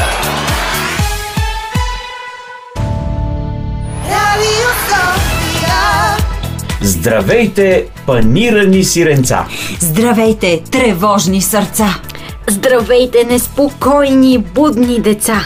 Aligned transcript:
Радио 4.11 4.69
София. 4.89 5.75
Здравейте, 6.81 7.87
панирани 8.07 8.85
сиренца! 8.85 9.47
Здравейте, 9.81 10.63
тревожни 10.71 11.43
сърца! 11.43 11.95
Здравейте, 12.49 13.25
неспокойни, 13.25 14.39
будни 14.39 15.01
деца! 15.01 15.41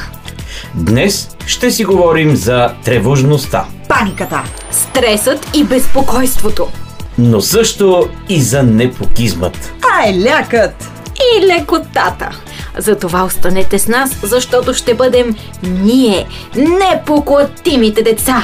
Днес 0.75 1.29
ще 1.47 1.71
си 1.71 1.85
говорим 1.85 2.37
за 2.37 2.75
тревожността, 2.85 3.65
Паниката! 3.89 4.43
Стресът 4.71 5.51
и 5.57 5.65
безпокойството. 5.65 6.69
Но 7.19 7.41
също 7.41 8.09
и 8.29 8.43
за 8.43 8.63
непокизмът. 8.63 9.73
Ай, 9.97 10.21
лякът! 10.21 10.91
И 11.37 11.47
лекотата. 11.47 12.31
Затова 12.79 13.23
останете 13.25 13.79
с 13.79 13.89
нас, 13.89 14.11
защото 14.23 14.75
ще 14.75 14.95
бъдем 14.95 15.37
ние, 15.63 16.27
непоклатимите 16.57 18.03
деца. 18.03 18.43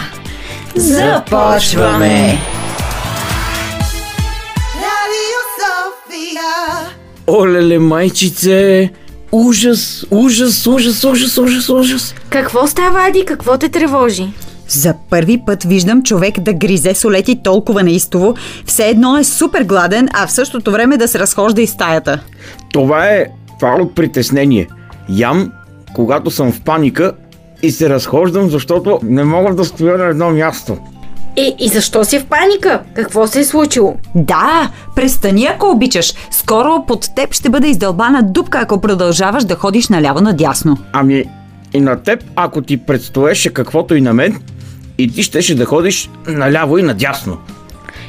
Започваме! 0.75 2.39
Радио 4.75 5.41
София. 5.59 6.43
Олеле, 7.27 7.79
майчице! 7.79 8.91
Ужас, 9.33 10.05
ужас, 10.11 10.67
ужас, 10.67 11.05
ужас, 11.05 11.39
ужас, 11.39 11.69
ужас! 11.69 12.15
Какво 12.31 12.67
става, 12.67 13.07
Ади? 13.07 13.25
Какво 13.25 13.59
те 13.59 13.69
тревожи? 13.69 14.29
За 14.69 14.95
първи 15.11 15.43
път 15.47 15.63
виждам 15.63 16.03
човек 16.03 16.41
да 16.41 16.53
гризе 16.53 16.95
солети 16.95 17.41
толкова 17.43 17.83
неистово, 17.83 18.35
все 18.67 18.89
едно 18.89 19.17
е 19.17 19.25
супер 19.25 19.63
гладен, 19.63 20.09
а 20.13 20.27
в 20.27 20.33
същото 20.33 20.73
време 20.73 20.97
да 20.97 21.09
се 21.09 21.19
разхожда 21.19 21.63
из 21.63 21.71
стаята. 21.71 22.21
Това 22.73 23.07
е 23.07 23.27
това 23.61 23.77
от 23.81 23.95
притеснение. 23.95 24.69
Ям, 25.09 25.53
когато 25.95 26.31
съм 26.31 26.53
в 26.53 26.61
паника 26.61 27.13
и 27.63 27.71
се 27.71 27.91
разхождам, 27.91 28.51
защото 28.51 29.01
не 29.03 29.25
мога 29.25 29.55
да 29.55 29.65
стоя 29.65 29.99
на 29.99 30.05
едно 30.05 30.31
място. 30.31 30.77
Е, 31.37 31.57
и 31.59 31.69
защо 31.69 32.05
си 32.05 32.19
в 32.19 32.27
паника? 32.27 32.83
Какво 32.95 33.27
се 33.27 33.41
е 33.41 33.45
случило? 33.45 33.97
Да, 34.15 34.71
престани 34.97 35.47
ако 35.47 35.71
обичаш. 35.71 36.15
Скоро 36.31 36.85
под 36.87 37.15
теб 37.17 37.35
ще 37.35 37.49
бъде 37.49 37.69
издълбана 37.69 38.23
дупка, 38.23 38.59
ако 38.63 38.81
продължаваш 38.81 39.45
да 39.45 39.55
ходиш 39.55 39.89
наляво-надясно. 39.89 40.77
Ами, 40.93 41.25
и 41.75 41.81
на 41.81 42.03
теб, 42.03 42.25
ако 42.37 42.63
ти 42.63 42.77
предстоеше 42.77 43.53
каквото 43.53 43.95
и 43.95 44.01
на 44.01 44.15
мен, 44.15 44.37
и 44.99 45.13
ти 45.13 45.23
щеше 45.23 45.55
да 45.55 45.65
ходиш 45.65 46.11
наляво 46.27 46.79
и 46.79 46.83
надясно. 46.83 47.39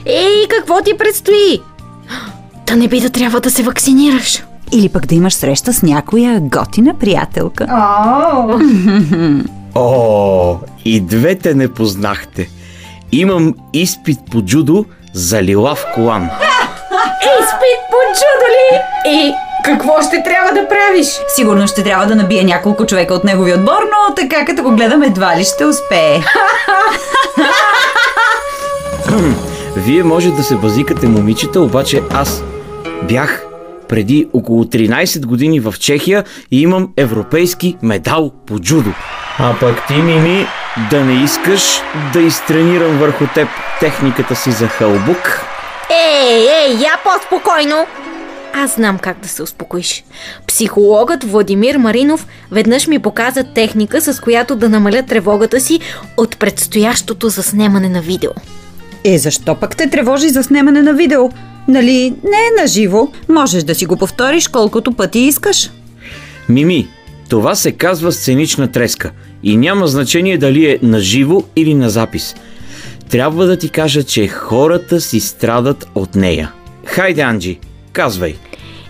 Ей, 0.05 0.47
какво 0.49 0.81
ти 0.81 0.97
предстои? 0.97 1.61
Да 2.67 2.75
не 2.75 2.87
би 2.87 2.99
да 2.99 3.09
трябва 3.09 3.39
да 3.39 3.51
се 3.51 3.63
вакцинираш. 3.63 4.43
Или 4.71 4.89
пък 4.89 5.05
да 5.05 5.15
имаш 5.15 5.33
среща 5.33 5.73
с 5.73 5.83
някоя 5.83 6.39
готина 6.39 6.99
приятелка. 6.99 7.67
О, 9.75 10.57
и 10.85 11.01
двете 11.01 11.53
не 11.53 11.67
познахте. 11.67 12.49
Имам 13.11 13.53
изпит 13.73 14.19
по 14.31 14.41
джудо 14.41 14.85
за 15.13 15.43
лилав 15.43 15.85
колан. 15.95 16.23
Изпит 17.21 17.81
по 17.89 17.97
чудо 18.19 18.45
ли? 18.51 18.81
И 19.11 19.33
какво 19.65 20.01
ще 20.01 20.23
трябва 20.23 20.53
да 20.53 20.67
правиш? 20.67 21.07
Сигурно 21.27 21.67
ще 21.67 21.83
трябва 21.83 22.05
да 22.05 22.15
набие 22.15 22.43
няколко 22.43 22.85
човека 22.85 23.13
от 23.13 23.23
неговия 23.23 23.55
отбор, 23.55 23.81
но 23.83 24.15
така 24.15 24.45
като 24.45 24.63
го 24.63 24.71
гледам 24.71 25.03
едва 25.03 25.37
ли 25.37 25.43
ще 25.43 25.65
успее. 25.65 26.21
Вие 29.75 30.03
може 30.03 30.31
да 30.31 30.43
се 30.43 30.55
базикате 30.55 31.07
момичета, 31.07 31.61
обаче 31.61 32.01
аз 32.13 32.43
бях 33.03 33.43
преди 33.89 34.27
около 34.33 34.63
13 34.63 35.25
години 35.25 35.59
в 35.59 35.73
Чехия 35.79 36.23
и 36.51 36.61
имам 36.61 36.89
европейски 36.97 37.77
медал 37.81 38.31
по 38.47 38.59
джудо. 38.59 38.89
А 39.39 39.55
пък 39.59 39.87
ти, 39.87 39.93
Мими, 39.93 40.47
да 40.89 41.03
не 41.03 41.23
искаш 41.23 41.81
да 42.13 42.21
изтренирам 42.21 42.97
върху 42.97 43.27
теб 43.33 43.47
техниката 43.79 44.35
си 44.35 44.51
за 44.51 44.67
хълбук? 44.67 45.41
Ей, 45.89 46.47
ей, 46.49 46.73
я 46.73 46.99
по-спокойно! 47.03 47.85
Аз 48.57 48.75
знам 48.75 48.99
как 48.99 49.19
да 49.19 49.27
се 49.27 49.43
успокоиш. 49.43 50.03
Психологът 50.47 51.23
Владимир 51.23 51.77
Маринов 51.77 52.27
веднъж 52.51 52.87
ми 52.87 52.99
показа 52.99 53.43
техника, 53.43 54.01
с 54.01 54.19
която 54.19 54.55
да 54.55 54.69
намаля 54.69 55.03
тревогата 55.03 55.59
си 55.59 55.79
от 56.17 56.37
предстоящото 56.37 57.29
заснемане 57.29 57.89
на 57.89 58.01
видео. 58.01 58.29
Е, 59.03 59.17
защо 59.17 59.55
пък 59.55 59.77
те 59.77 59.89
тревожи 59.89 60.29
за 60.29 60.43
снимане 60.43 60.81
на 60.81 60.93
видео? 60.93 61.29
Нали, 61.67 62.09
не 62.23 62.37
е 62.37 62.61
на 62.61 62.67
живо. 62.67 63.07
Можеш 63.29 63.63
да 63.63 63.75
си 63.75 63.85
го 63.85 63.97
повториш 63.97 64.47
колкото 64.47 64.91
пъти 64.91 65.19
искаш. 65.19 65.71
Мими, 66.49 66.87
това 67.29 67.55
се 67.55 67.71
казва 67.71 68.11
сценична 68.11 68.71
треска 68.71 69.11
и 69.43 69.57
няма 69.57 69.87
значение 69.87 70.37
дали 70.37 70.65
е 70.65 70.79
на 70.81 70.99
живо 70.99 71.43
или 71.55 71.73
на 71.73 71.89
запис. 71.89 72.35
Трябва 73.09 73.45
да 73.45 73.57
ти 73.57 73.69
кажа, 73.69 74.03
че 74.03 74.27
хората 74.27 75.01
си 75.01 75.19
страдат 75.19 75.87
от 75.95 76.15
нея. 76.15 76.51
Хайде, 76.85 77.21
Анджи, 77.21 77.59
казвай. 77.95 78.35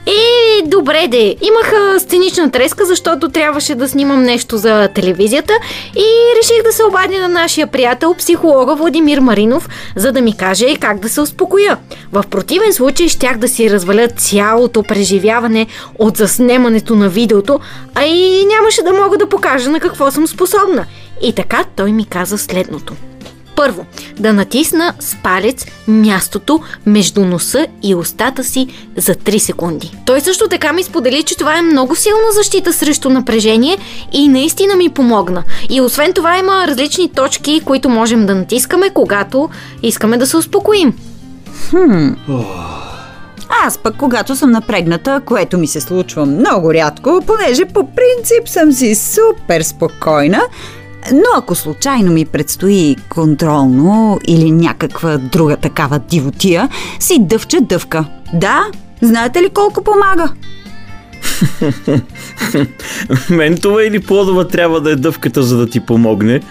Е, 0.07 0.67
добре 0.67 1.07
де. 1.07 1.35
Имах 1.41 1.73
а, 1.73 1.99
сценична 1.99 2.51
треска, 2.51 2.85
защото 2.85 3.29
трябваше 3.29 3.75
да 3.75 3.89
снимам 3.89 4.23
нещо 4.23 4.57
за 4.57 4.87
телевизията 4.87 5.53
и 5.95 6.05
реших 6.41 6.63
да 6.63 6.71
се 6.71 6.83
обадя 6.83 7.19
на 7.19 7.27
нашия 7.27 7.67
приятел, 7.67 8.13
психолога 8.13 8.75
Владимир 8.75 9.19
Маринов, 9.19 9.69
за 9.95 10.11
да 10.11 10.21
ми 10.21 10.37
каже 10.37 10.75
как 10.75 10.99
да 10.99 11.09
се 11.09 11.21
успокоя. 11.21 11.77
В 12.11 12.23
противен 12.29 12.73
случай 12.73 13.07
щях 13.07 13.37
да 13.37 13.47
си 13.47 13.69
разваля 13.69 14.07
цялото 14.07 14.83
преживяване 14.83 15.67
от 15.99 16.17
заснемането 16.17 16.95
на 16.95 17.09
видеото, 17.09 17.59
а 17.95 18.05
и 18.05 18.45
нямаше 18.45 18.83
да 18.83 18.93
мога 18.93 19.17
да 19.17 19.29
покажа 19.29 19.69
на 19.69 19.79
какво 19.79 20.11
съм 20.11 20.27
способна. 20.27 20.85
И 21.21 21.33
така 21.33 21.63
той 21.75 21.91
ми 21.91 22.05
каза 22.05 22.37
следното. 22.37 22.93
Първо, 23.55 23.85
да 24.19 24.33
натисна 24.33 24.93
с 24.99 25.15
палец 25.23 25.65
мястото 25.87 26.59
между 26.85 27.25
носа 27.25 27.67
и 27.83 27.95
устата 27.95 28.43
си 28.43 28.67
за 28.97 29.15
3 29.15 29.37
секунди. 29.37 29.91
Той 30.05 30.21
също 30.21 30.47
така 30.47 30.73
ми 30.73 30.83
сподели, 30.83 31.23
че 31.23 31.37
това 31.37 31.57
е 31.57 31.61
много 31.61 31.95
силна 31.95 32.31
защита 32.33 32.73
срещу 32.73 33.09
напрежение 33.09 33.77
и 34.11 34.27
наистина 34.27 34.75
ми 34.75 34.89
помогна. 34.89 35.43
И 35.69 35.81
освен 35.81 36.13
това 36.13 36.37
има 36.37 36.67
различни 36.67 37.09
точки, 37.09 37.61
които 37.65 37.89
можем 37.89 38.25
да 38.25 38.35
натискаме, 38.35 38.89
когато 38.89 39.49
искаме 39.83 40.17
да 40.17 40.27
се 40.27 40.37
успокоим. 40.37 40.93
Аз 43.63 43.77
пък, 43.77 43.95
когато 43.97 44.35
съм 44.35 44.51
напрегната, 44.51 45.21
което 45.25 45.57
ми 45.57 45.67
се 45.67 45.81
случва 45.81 46.25
много 46.25 46.73
рядко, 46.73 47.21
понеже 47.27 47.65
по 47.65 47.87
принцип 47.95 48.49
съм 48.49 48.71
си 48.71 48.95
супер 48.95 49.61
спокойна, 49.61 50.41
но 51.11 51.37
ако 51.37 51.55
случайно 51.55 52.11
ми 52.11 52.25
предстои 52.25 52.95
контролно 53.09 54.19
или 54.27 54.51
някаква 54.51 55.17
друга 55.17 55.57
такава 55.57 55.99
дивотия, 55.99 56.69
си 56.99 57.17
дъвча 57.19 57.61
дъвка. 57.61 58.05
Да, 58.33 58.65
знаете 59.01 59.41
ли 59.41 59.49
колко 59.49 59.83
помага? 59.83 60.31
Ментова 63.29 63.85
или 63.85 63.99
плодова 63.99 64.47
трябва 64.47 64.81
да 64.81 64.91
е 64.91 64.95
дъвката, 64.95 65.43
за 65.43 65.57
да 65.57 65.69
ти 65.69 65.79
помогне, 65.79 66.41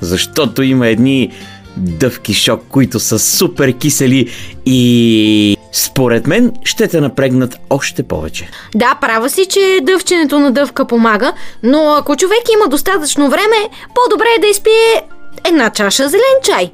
защото 0.00 0.62
има 0.62 0.88
едни 0.88 1.30
дъвки 1.76 2.34
шок, 2.34 2.62
които 2.68 3.00
са 3.00 3.18
супер 3.18 3.72
кисели 3.72 4.30
и 4.66 5.56
според 5.72 6.26
мен 6.26 6.52
ще 6.64 6.88
те 6.88 7.00
напрегнат 7.00 7.58
още 7.70 8.02
повече. 8.02 8.48
Да, 8.74 8.98
права 9.00 9.30
си, 9.30 9.46
че 9.46 9.80
дъвченето 9.82 10.40
на 10.40 10.52
дъвка 10.52 10.86
помага, 10.86 11.32
но 11.62 11.94
ако 11.98 12.16
човек 12.16 12.42
има 12.54 12.68
достатъчно 12.68 13.30
време, 13.30 13.56
по-добре 13.94 14.26
е 14.38 14.40
да 14.40 14.46
изпие 14.46 15.02
една 15.44 15.70
чаша 15.70 16.08
зелен 16.08 16.38
чай. 16.44 16.70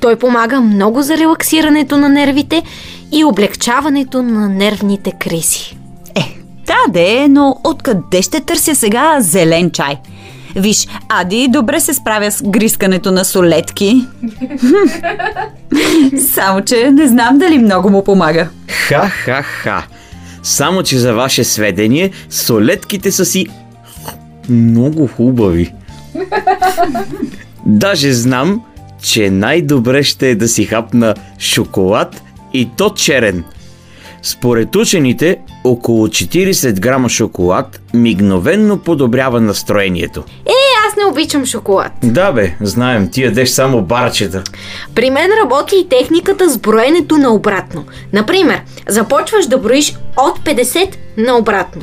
Той 0.00 0.16
помага 0.16 0.60
много 0.60 1.02
за 1.02 1.16
релаксирането 1.16 1.96
на 1.96 2.08
нервите 2.08 2.62
и 3.12 3.24
облегчаването 3.24 4.22
на 4.22 4.48
нервните 4.48 5.12
кризи. 5.20 5.76
Е, 6.14 6.36
да 6.66 6.76
де, 6.88 7.28
но 7.28 7.56
откъде 7.64 8.22
ще 8.22 8.40
търся 8.40 8.74
сега 8.74 9.16
зелен 9.20 9.70
чай? 9.70 9.96
Виж, 10.56 10.88
Ади 11.08 11.48
добре 11.48 11.80
се 11.80 11.94
справя 11.94 12.30
с 12.30 12.42
грискането 12.42 13.10
на 13.10 13.24
солетки. 13.24 14.06
Само, 16.32 16.60
че 16.60 16.90
не 16.90 17.08
знам 17.08 17.38
дали 17.38 17.58
много 17.58 17.90
му 17.90 18.04
помага. 18.04 18.48
Ха-ха-ха. 18.68 19.86
Само, 20.42 20.82
че 20.82 20.98
за 20.98 21.14
ваше 21.14 21.44
сведение, 21.44 22.10
солетките 22.30 23.12
са 23.12 23.24
си 23.24 23.46
много 24.48 25.06
хубави. 25.06 25.74
Даже 27.66 28.12
знам, 28.12 28.62
че 29.02 29.30
най-добре 29.30 30.02
ще 30.02 30.30
е 30.30 30.34
да 30.34 30.48
си 30.48 30.64
хапна 30.64 31.14
шоколад 31.38 32.22
и 32.52 32.68
то 32.76 32.90
черен. 32.90 33.44
Според 34.22 34.76
учените, 34.76 35.38
около 35.64 36.08
40 36.08 36.80
грама 36.80 37.08
шоколад 37.08 37.80
мигновенно 37.94 38.78
подобрява 38.78 39.40
настроението. 39.40 40.24
Е, 40.46 40.52
аз 40.88 40.96
не 40.96 41.04
обичам 41.04 41.46
шоколад. 41.46 41.92
Да 42.02 42.32
бе, 42.32 42.54
знаем, 42.60 43.08
ти 43.10 43.22
ядеш 43.22 43.48
само 43.48 43.82
барчета. 43.82 44.42
При 44.94 45.10
мен 45.10 45.30
работи 45.42 45.76
и 45.76 45.88
техниката 45.88 46.50
с 46.50 46.58
броенето 46.58 47.16
на 47.18 47.34
обратно. 47.34 47.84
Например, 48.12 48.60
започваш 48.88 49.46
да 49.46 49.58
броиш 49.58 49.94
от 50.16 50.38
50 50.38 50.94
на 51.16 51.36
обратно. 51.38 51.82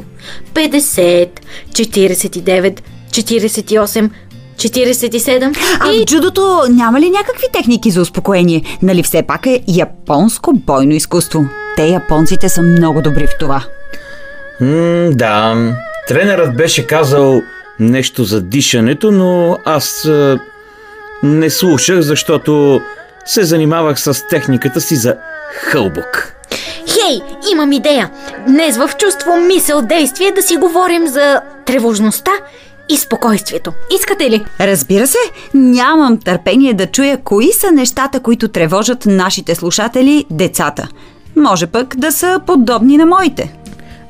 50, 0.53 1.29
49, 1.71 2.79
48, 3.11 4.09
47 4.57 5.57
А 5.79 5.91
и... 5.93 6.01
в 6.01 6.05
джудото 6.05 6.61
няма 6.69 6.99
ли 6.99 7.09
някакви 7.09 7.45
техники 7.53 7.91
за 7.91 8.01
успокоение? 8.01 8.63
Нали 8.81 9.03
все 9.03 9.23
пак 9.23 9.45
е 9.45 9.63
японско 9.67 10.53
бойно 10.53 10.93
изкуство? 10.93 11.45
Те 11.81 11.87
японците 11.87 12.49
са 12.49 12.61
много 12.61 13.01
добри 13.01 13.27
в 13.27 13.37
това. 13.39 13.63
М, 14.59 15.09
да, 15.11 15.55
тренерът 16.07 16.55
беше 16.55 16.87
казал 16.87 17.41
нещо 17.79 18.23
за 18.23 18.41
дишането, 18.41 19.11
но 19.11 19.57
аз 19.65 20.05
а, 20.05 20.39
не 21.23 21.49
слушах, 21.49 22.01
защото 22.01 22.81
се 23.25 23.43
занимавах 23.43 23.99
с 23.99 24.27
техниката 24.29 24.81
си 24.81 24.95
за 24.95 25.15
хълбок. 25.53 26.33
Хей, 26.87 27.21
имам 27.51 27.71
идея! 27.71 28.09
Днес 28.47 28.77
в 28.77 28.89
чувство, 28.97 29.37
мисъл, 29.37 29.81
действие 29.81 30.31
да 30.31 30.41
си 30.41 30.57
говорим 30.57 31.07
за 31.07 31.41
тревожността 31.65 32.31
и 32.89 32.97
спокойствието. 32.97 33.73
Искате 33.95 34.29
ли? 34.29 34.45
Разбира 34.59 35.07
се, 35.07 35.17
нямам 35.53 36.19
търпение 36.19 36.73
да 36.73 36.87
чуя 36.87 37.17
кои 37.23 37.53
са 37.53 37.71
нещата, 37.71 38.19
които 38.19 38.47
тревожат 38.47 39.05
нашите 39.05 39.55
слушатели, 39.55 40.25
децата. 40.29 40.87
Може 41.35 41.67
пък 41.67 41.95
да 41.97 42.11
са 42.11 42.39
подобни 42.45 42.97
на 42.97 43.05
моите. 43.05 43.53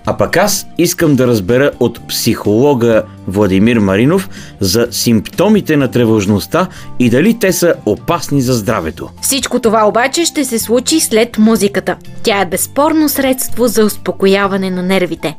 А 0.05 0.17
пък 0.17 0.37
аз 0.37 0.67
искам 0.77 1.15
да 1.15 1.27
разбера 1.27 1.71
от 1.79 2.07
психолога 2.07 3.03
Владимир 3.27 3.77
Маринов 3.77 4.29
за 4.59 4.87
симптомите 4.91 5.77
на 5.77 5.91
тревожността 5.91 6.67
и 6.99 7.09
дали 7.09 7.39
те 7.39 7.53
са 7.53 7.73
опасни 7.85 8.41
за 8.41 8.53
здравето. 8.53 9.09
Всичко 9.21 9.59
това 9.59 9.87
обаче 9.87 10.25
ще 10.25 10.45
се 10.45 10.59
случи 10.59 10.99
след 10.99 11.37
музиката. 11.37 11.95
Тя 12.23 12.41
е 12.41 12.45
безспорно 12.45 13.09
средство 13.09 13.67
за 13.67 13.85
успокояване 13.85 14.69
на 14.69 14.83
нервите. 14.83 15.37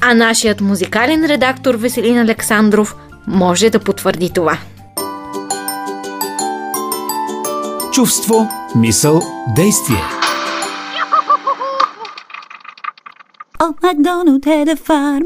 А 0.00 0.14
нашият 0.14 0.60
музикален 0.60 1.24
редактор 1.24 1.74
Веселин 1.74 2.18
Александров 2.18 2.96
може 3.26 3.70
да 3.70 3.78
потвърди 3.78 4.30
това. 4.30 4.58
Чувство, 7.92 8.48
мисъл, 8.76 9.22
действие. 9.56 10.19
Old 13.60 13.78
MacDonald 13.82 14.44
had 14.46 14.68
a 14.68 14.76
farm, 14.88 15.24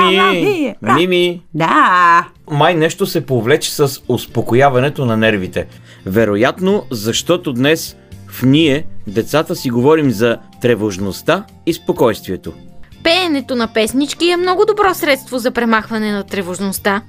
round 0.00 0.04
round 0.16 0.44
here. 0.44 0.74
Да. 0.82 0.94
Мими, 0.94 1.42
Да. 1.54 2.26
май 2.50 2.74
нещо 2.74 3.06
се 3.06 3.26
повлече 3.26 3.74
с 3.74 4.00
успокояването 4.08 5.04
на 5.04 5.16
нервите. 5.16 5.66
Вероятно, 6.06 6.82
защото 6.90 7.52
днес 7.52 7.96
в 8.28 8.42
ние, 8.42 8.86
децата, 9.06 9.56
си 9.56 9.70
говорим 9.70 10.10
за 10.10 10.38
тревожността 10.60 11.44
и 11.66 11.74
спокойствието. 11.74 12.52
Пеенето 13.02 13.54
на 13.54 13.66
песнички 13.66 14.30
е 14.30 14.36
много 14.36 14.64
добро 14.64 14.94
средство 14.94 15.38
за 15.38 15.50
премахване 15.50 16.12
на 16.12 16.22
тревожността. 16.22 17.02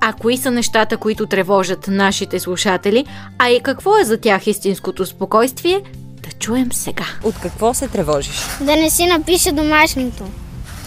А 0.00 0.12
кои 0.12 0.36
са 0.36 0.50
нещата, 0.50 0.96
които 0.96 1.26
тревожат 1.26 1.88
нашите 1.88 2.40
слушатели, 2.40 3.06
а 3.38 3.48
и 3.48 3.60
какво 3.60 3.98
е 3.98 4.04
за 4.04 4.20
тях 4.20 4.46
истинското 4.46 5.06
спокойствие, 5.06 5.80
да 6.22 6.30
чуем 6.38 6.72
сега. 6.72 7.04
От 7.24 7.34
какво 7.42 7.74
се 7.74 7.88
тревожиш? 7.88 8.40
Да 8.60 8.76
не 8.76 8.90
си 8.90 9.06
напише 9.06 9.52
домашното. 9.52 10.24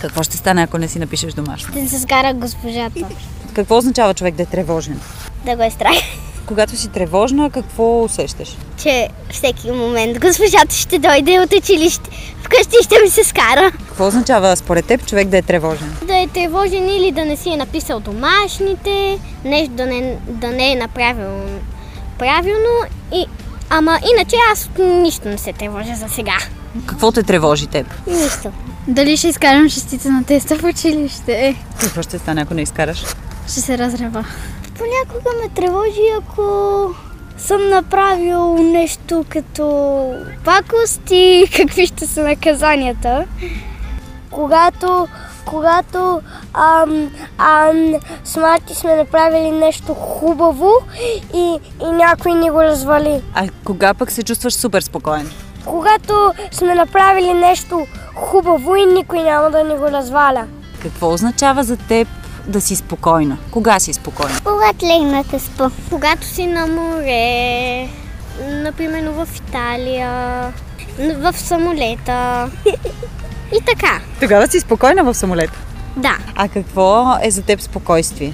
Какво 0.02 0.24
ще 0.24 0.38
стане, 0.38 0.62
ако 0.64 0.78
не 0.78 0.88
си 0.88 1.00
напишеш 1.00 1.34
домашно? 1.34 1.74
Да 1.74 1.90
се 1.90 2.00
скара 2.00 2.34
госпожата. 2.34 3.00
Какво 3.54 3.78
означава 3.78 4.14
човек 4.14 4.36
да 4.36 4.44
е 4.44 4.46
тревожен? 4.46 5.00
Да 5.46 5.56
го 5.56 5.64
е 5.64 5.72
страх. 5.72 5.96
Когато 6.46 6.78
си 6.78 6.88
тревожна, 6.88 7.50
какво 7.50 8.04
усещаш? 8.04 8.58
Че 8.84 9.10
всеки 9.32 9.72
момент 9.72 10.20
госпожата 10.20 10.76
ще 10.76 11.00
дойде 11.00 11.40
от 11.40 11.54
училище. 11.54 12.10
Вкъщи 12.44 12.76
ще 12.84 13.00
ми 13.04 13.10
се 13.10 13.24
скара. 13.24 13.72
Какво 13.72 14.08
означава 14.08 14.56
според 14.56 14.86
теб 14.86 15.06
човек 15.08 15.28
да 15.28 15.38
е 15.38 15.42
тревожен? 15.42 15.96
Да 16.08 16.18
е 16.18 16.28
тревожен 16.28 16.90
или 16.90 17.12
да 17.12 17.26
не 17.26 17.36
си 17.38 17.50
е 17.50 17.58
написал 17.58 18.00
домашните, 18.00 19.20
нещо 19.46 19.70
да 19.74 19.86
не, 19.86 20.18
да 20.28 20.48
не 20.48 20.72
е 20.72 20.76
направил 20.76 21.42
правилно. 22.20 22.70
И, 23.14 23.26
ама 23.70 24.00
иначе 24.16 24.36
аз 24.52 24.70
нищо 24.80 25.28
не 25.28 25.38
се 25.38 25.54
тревожа 25.54 25.96
за 25.96 26.10
сега. 26.10 26.38
Какво 26.86 27.12
те 27.12 27.24
тревожи 27.24 27.68
теб? 27.68 27.88
Нищо. 28.08 28.52
Дали 28.88 29.18
ще 29.18 29.28
изкарам 29.28 29.70
шестица 29.70 30.10
на 30.10 30.24
теста 30.24 30.56
в 30.56 30.64
училище? 30.64 31.34
Е, 31.48 31.56
Какво 31.80 32.02
ще 32.02 32.20
стане, 32.20 32.42
ако 32.42 32.54
не 32.54 32.62
изкараш? 32.62 33.04
Ще 33.48 33.62
се 33.62 33.78
разрева. 33.78 34.26
Понякога 34.78 35.30
ме 35.42 35.50
тревожи, 35.50 36.02
ако 36.20 36.44
съм 37.38 37.70
направил 37.70 38.58
нещо 38.58 39.26
като 39.30 40.16
пакост 40.46 41.02
и 41.12 41.46
какви 41.56 41.88
ще 41.88 42.08
са 42.08 42.24
наказанията. 42.24 43.26
Когато, 44.32 45.08
когато 45.46 46.22
ам, 46.54 47.12
ам, 47.38 47.94
с 48.24 48.38
Марти 48.38 48.76
сме 48.76 48.96
направили 48.96 49.52
нещо 49.52 49.94
хубаво 49.94 50.72
и, 51.34 51.60
и 51.88 51.92
някой 51.92 52.34
ни 52.34 52.50
го 52.50 52.62
развали. 52.62 53.22
А 53.34 53.48
кога 53.66 53.94
пък 53.94 54.12
се 54.12 54.24
чувстваш 54.24 54.54
супер 54.54 54.82
спокоен? 54.82 55.32
Когато 55.66 56.34
сме 56.52 56.76
направили 56.76 57.34
нещо 57.34 57.88
хубаво 58.16 58.76
и 58.76 58.86
никой 58.86 59.24
няма 59.24 59.52
да 59.52 59.64
ни 59.64 59.78
го 59.78 59.86
разваля. 59.86 60.48
Какво 60.82 61.14
означава 61.14 61.64
за 61.64 61.78
теб 61.78 62.08
да 62.48 62.62
си 62.62 62.76
спокойна? 62.76 63.38
Кога 63.52 63.80
си 63.80 63.94
спокойна? 63.94 64.40
Когато 64.44 64.86
легна 64.86 65.24
да 65.24 65.40
спа. 65.40 65.70
Когато 65.90 66.28
си 66.28 66.46
на 66.46 66.68
море, 66.68 67.88
например 68.50 69.10
в 69.10 69.28
Италия, 69.36 70.54
в 71.00 71.34
самолета 71.38 72.50
и 73.56 73.62
така. 73.66 74.00
Тогава 74.20 74.48
си 74.48 74.60
спокойна 74.60 75.04
в 75.04 75.14
самолета. 75.14 75.60
Да. 75.98 76.18
А 76.36 76.48
какво 76.48 77.18
е 77.22 77.32
за 77.32 77.42
теб 77.42 77.62
спокойствие? 77.62 78.34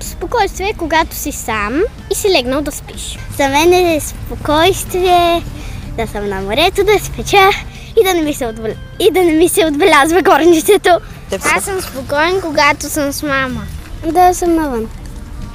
Спокойствие 0.00 0.68
е 0.68 0.74
когато 0.78 1.16
си 1.16 1.32
сам 1.32 1.82
и 2.12 2.14
си 2.14 2.30
легнал 2.30 2.60
да 2.60 2.72
спиш. 2.72 3.18
За 3.36 3.48
мен 3.48 3.72
е 3.72 4.00
спокойствие 4.00 5.42
да 5.96 6.06
съм 6.06 6.28
на 6.28 6.40
морето, 6.40 6.84
да 6.84 7.04
спеча 7.04 7.50
и 8.00 8.04
да 8.04 8.14
не 8.14 8.22
ми 8.22 8.34
се, 8.34 8.46
отбел... 8.46 8.74
и 8.98 9.10
да 9.10 9.22
не 9.22 9.32
ми 9.32 9.48
се 9.48 9.66
отбелязва. 9.66 10.22
Теб 11.30 11.42
Аз 11.56 11.64
съм 11.64 11.80
спокоен, 11.80 12.40
когато 12.40 12.88
съм 12.88 13.12
с 13.12 13.22
мама. 13.22 13.62
Да 14.12 14.34
съм 14.34 14.54
навън. 14.54 14.88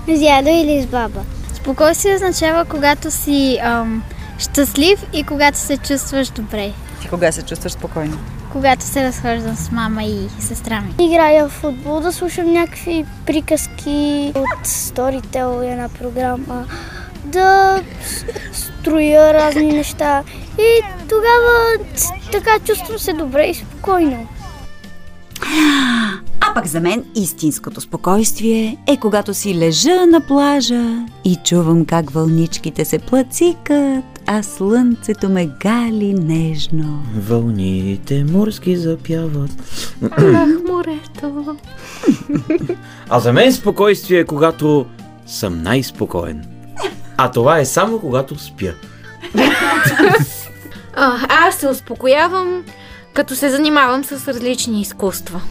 С 0.08 0.20
дядо 0.20 0.50
или 0.50 0.82
с 0.82 0.86
баба. 0.86 1.20
Спокойствие 1.54 2.16
означава 2.16 2.66
когато 2.66 3.12
си 3.12 3.60
ам, 3.64 4.04
щастлив 4.40 5.06
и 5.14 5.24
когато 5.24 5.58
се 5.58 5.78
чувстваш 5.78 6.30
добре. 6.30 6.72
Ти 7.02 7.08
кога 7.08 7.32
се 7.32 7.42
чувстваш 7.42 7.72
спокойна? 7.72 8.18
Когато 8.52 8.84
се 8.84 9.04
разхождам 9.04 9.56
с 9.56 9.72
мама 9.72 10.04
и 10.04 10.28
сестра 10.40 10.82
ми. 10.82 11.06
Играя 11.06 11.48
в 11.48 11.52
футбол, 11.52 12.00
да 12.00 12.14
слушам 12.14 12.54
някакви 12.54 13.06
приказки 13.26 14.32
от 14.36 14.68
Storytel, 14.68 15.72
една 15.72 15.90
програма, 15.90 16.66
да 17.28 17.82
строя 18.54 19.34
разни 19.34 19.72
неща. 19.72 20.24
И 20.60 20.82
тогава 21.10 21.86
така 22.32 22.60
чувствам 22.66 23.00
се 23.00 23.14
добре 23.14 23.46
и 23.46 23.54
спокойно. 23.54 24.28
А 26.42 26.54
пък 26.54 26.68
за 26.68 26.80
мен 26.80 27.06
истинското 27.16 27.82
спокойствие 27.82 28.78
е 28.88 28.98
когато 28.98 29.34
си 29.34 29.56
лежа 29.56 30.06
на 30.06 30.22
плажа 30.22 31.06
и 31.24 31.36
чувам 31.46 31.86
как 31.86 32.10
вълничките 32.10 32.86
се 32.86 33.00
плацикат, 33.00 34.06
а 34.26 34.44
слънцето 34.44 35.30
ме 35.30 35.50
гали 35.60 36.14
нежно. 36.14 37.04
Вълните 37.16 38.24
морски 38.24 38.78
запяват. 38.78 39.52
Ах, 40.12 40.50
морето. 40.70 41.58
А 43.10 43.20
за 43.20 43.34
мен 43.34 43.54
спокойствие 43.54 44.20
е 44.20 44.26
когато 44.26 44.86
съм 45.26 45.62
най-спокоен. 45.62 46.57
А 47.18 47.32
това 47.32 47.60
е 47.60 47.66
само 47.66 48.00
когато 48.00 48.40
спя. 48.40 48.74
А, 51.00 51.18
аз 51.30 51.56
се 51.56 51.68
успокоявам, 51.68 52.64
като 53.14 53.36
се 53.36 53.50
занимавам 53.50 54.04
с 54.04 54.28
различни 54.28 54.82
изкуства. 54.82 55.42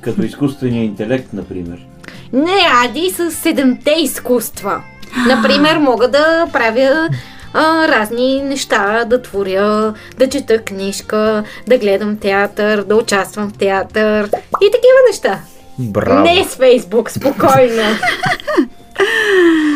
Като 0.00 0.22
изкуствения 0.22 0.84
интелект, 0.84 1.32
например. 1.32 1.86
Не, 2.32 2.66
Ади, 2.84 3.10
с 3.10 3.30
седемте 3.30 3.90
изкуства. 3.90 4.82
Например, 5.26 5.78
мога 5.78 6.08
да 6.08 6.46
правя 6.52 7.08
а, 7.54 7.88
разни 7.88 8.42
неща, 8.42 9.04
да 9.04 9.22
творя, 9.22 9.94
да 10.18 10.28
чета 10.28 10.58
книжка, 10.58 11.44
да 11.68 11.78
гледам 11.78 12.16
театър, 12.16 12.82
да 12.82 12.96
участвам 12.96 13.50
в 13.50 13.58
театър 13.58 14.24
и 14.62 14.70
такива 14.72 14.98
неща. 15.10 15.40
Браво! 15.78 16.22
Не 16.22 16.44
с 16.44 16.56
Фейсбук, 16.56 17.10
спокойно. 17.10 17.82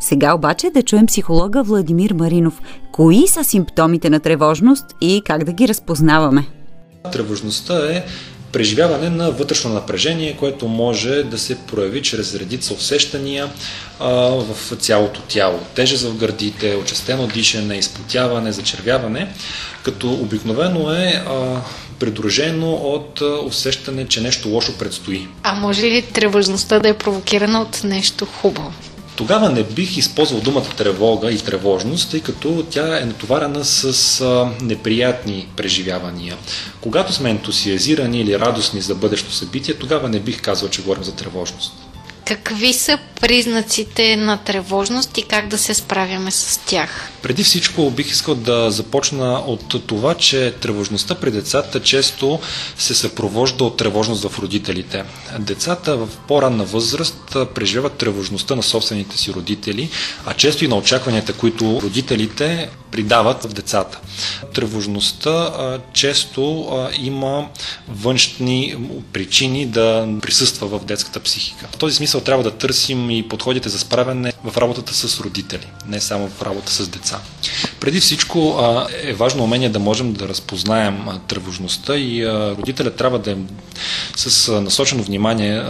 Сега 0.00 0.34
обаче 0.34 0.70
да 0.70 0.82
чуем 0.82 1.06
психолога 1.06 1.62
Владимир 1.62 2.12
Маринов. 2.12 2.60
Кои 2.92 3.28
са 3.28 3.44
симптомите 3.44 4.10
на 4.10 4.20
тревожност 4.20 4.84
и 5.00 5.22
как 5.24 5.44
да 5.44 5.52
ги 5.52 5.68
разпознаваме? 5.68 6.46
Тревожността 7.12 7.92
е 7.92 8.04
преживяване 8.52 9.10
на 9.10 9.30
вътрешно 9.30 9.72
напрежение, 9.74 10.36
което 10.36 10.68
може 10.68 11.22
да 11.22 11.38
се 11.38 11.58
прояви 11.58 12.02
чрез 12.02 12.34
редица 12.34 12.74
усещания 12.74 13.48
а, 14.00 14.08
в 14.14 14.76
цялото 14.76 15.20
тяло. 15.20 15.58
Тежест 15.74 16.04
в 16.04 16.16
гърдите, 16.16 16.76
очестено 16.76 17.26
дишане, 17.26 17.76
изпотяване, 17.76 18.52
зачервяване, 18.52 19.32
като 19.82 20.12
обикновено 20.12 20.92
е 20.92 21.24
а, 21.26 21.60
придружено 21.98 22.72
от 22.72 23.20
а, 23.20 23.38
усещане, 23.44 24.08
че 24.08 24.20
нещо 24.20 24.48
лошо 24.48 24.78
предстои. 24.78 25.28
А 25.42 25.54
може 25.54 25.82
ли 25.82 26.02
тревожността 26.02 26.78
да 26.78 26.88
е 26.88 26.94
провокирана 26.98 27.60
от 27.60 27.84
нещо 27.84 28.26
хубаво? 28.26 28.72
Тогава 29.18 29.50
не 29.50 29.62
бих 29.62 29.96
използвал 29.96 30.40
думата 30.40 30.76
тревога 30.76 31.30
и 31.30 31.38
тревожност, 31.38 32.10
тъй 32.10 32.20
като 32.20 32.66
тя 32.70 32.98
е 32.98 33.04
натоварена 33.04 33.64
с 33.64 34.20
а, 34.20 34.50
неприятни 34.62 35.48
преживявания. 35.56 36.36
Когато 36.80 37.12
сме 37.12 37.30
ентусиазирани 37.30 38.20
или 38.20 38.38
радостни 38.38 38.80
за 38.80 38.94
бъдещо 38.94 39.32
събитие, 39.32 39.74
тогава 39.74 40.08
не 40.08 40.20
бих 40.20 40.42
казал, 40.42 40.68
че 40.68 40.82
говорим 40.82 41.04
за 41.04 41.14
тревожност. 41.14 41.72
Какви 42.24 42.72
са 42.72 42.98
признаците 43.20 44.16
на 44.16 44.36
тревожност 44.36 45.18
и 45.18 45.22
как 45.22 45.48
да 45.48 45.58
се 45.58 45.74
справяме 45.74 46.30
с 46.30 46.60
тях? 46.66 47.10
Преди 47.22 47.42
всичко 47.42 47.90
бих 47.90 48.10
искал 48.10 48.34
да 48.34 48.70
започна 48.70 49.42
от 49.46 49.86
това, 49.86 50.14
че 50.14 50.54
тревожността 50.60 51.14
при 51.14 51.30
децата 51.30 51.82
често 51.82 52.40
се 52.78 52.94
съпровожда 52.94 53.64
от 53.64 53.76
тревожност 53.76 54.28
в 54.28 54.38
родителите. 54.38 55.04
Децата 55.38 55.96
в 55.96 56.08
по-ранна 56.28 56.64
възраст 56.64 57.17
преживяват 57.54 57.92
тревожността 57.92 58.56
на 58.56 58.62
собствените 58.62 59.18
си 59.18 59.32
родители, 59.32 59.88
а 60.26 60.34
често 60.34 60.64
и 60.64 60.68
на 60.68 60.76
очакванията, 60.76 61.32
които 61.32 61.80
родителите 61.82 62.70
придават 62.90 63.44
в 63.44 63.52
децата. 63.52 64.00
Тревожността 64.54 65.30
а, 65.30 65.80
често 65.92 66.60
а, 66.60 66.90
има 67.00 67.48
външни 67.88 68.76
причини 69.12 69.66
да 69.66 70.08
присъства 70.22 70.78
в 70.78 70.84
детската 70.84 71.20
психика. 71.20 71.68
В 71.72 71.76
този 71.76 71.94
смисъл 71.94 72.20
трябва 72.20 72.44
да 72.44 72.50
търсим 72.50 73.10
и 73.10 73.28
подходите 73.28 73.68
за 73.68 73.78
справяне 73.78 74.32
в 74.44 74.56
работата 74.56 74.94
с 74.94 75.20
родители, 75.20 75.66
не 75.86 76.00
само 76.00 76.28
в 76.28 76.42
работа 76.42 76.72
с 76.72 76.88
деца. 76.88 77.20
Преди 77.80 78.00
всичко 78.00 78.56
а, 78.58 78.86
е 79.02 79.12
важно 79.12 79.44
умение 79.44 79.68
да 79.68 79.78
можем 79.78 80.12
да 80.12 80.28
разпознаем 80.28 80.98
тревожността 81.28 81.96
и 81.96 82.26
родителя 82.28 82.90
трябва 82.90 83.18
да 83.18 83.30
е 83.30 83.36
с 84.16 84.52
насочено 84.60 85.02
внимание 85.02 85.62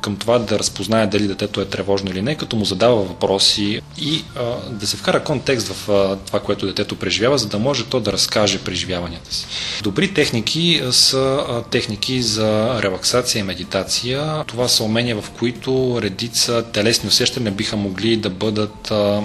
към 0.00 0.16
това 0.16 0.38
да 0.38 0.58
разпознае 0.78 1.06
дали 1.06 1.26
детето 1.26 1.60
е 1.60 1.64
тревожно 1.64 2.10
или 2.10 2.22
не, 2.22 2.34
като 2.34 2.56
му 2.56 2.64
задава 2.64 2.96
въпроси 2.96 3.80
и 3.98 4.24
а, 4.36 4.70
да 4.70 4.86
се 4.86 4.96
вкара 4.96 5.24
контекст 5.24 5.68
в 5.68 5.90
а, 5.90 6.16
това, 6.16 6.40
което 6.40 6.66
детето 6.66 6.96
преживява, 6.96 7.38
за 7.38 7.48
да 7.48 7.58
може 7.58 7.84
то 7.84 8.00
да 8.00 8.12
разкаже 8.12 8.58
преживяванията 8.58 9.34
си. 9.34 9.46
Добри 9.82 10.14
техники 10.14 10.82
са 10.90 11.44
а, 11.48 11.62
техники 11.62 12.22
за 12.22 12.82
релаксация 12.82 13.40
и 13.40 13.42
медитация. 13.42 14.44
Това 14.46 14.68
са 14.68 14.84
умения, 14.84 15.20
в 15.20 15.30
които 15.30 15.98
редица 16.02 16.62
телесни 16.62 17.08
усещания 17.08 17.52
биха 17.52 17.76
могли 17.76 18.16
да 18.16 18.30
бъдат 18.30 18.90
а, 18.90 19.22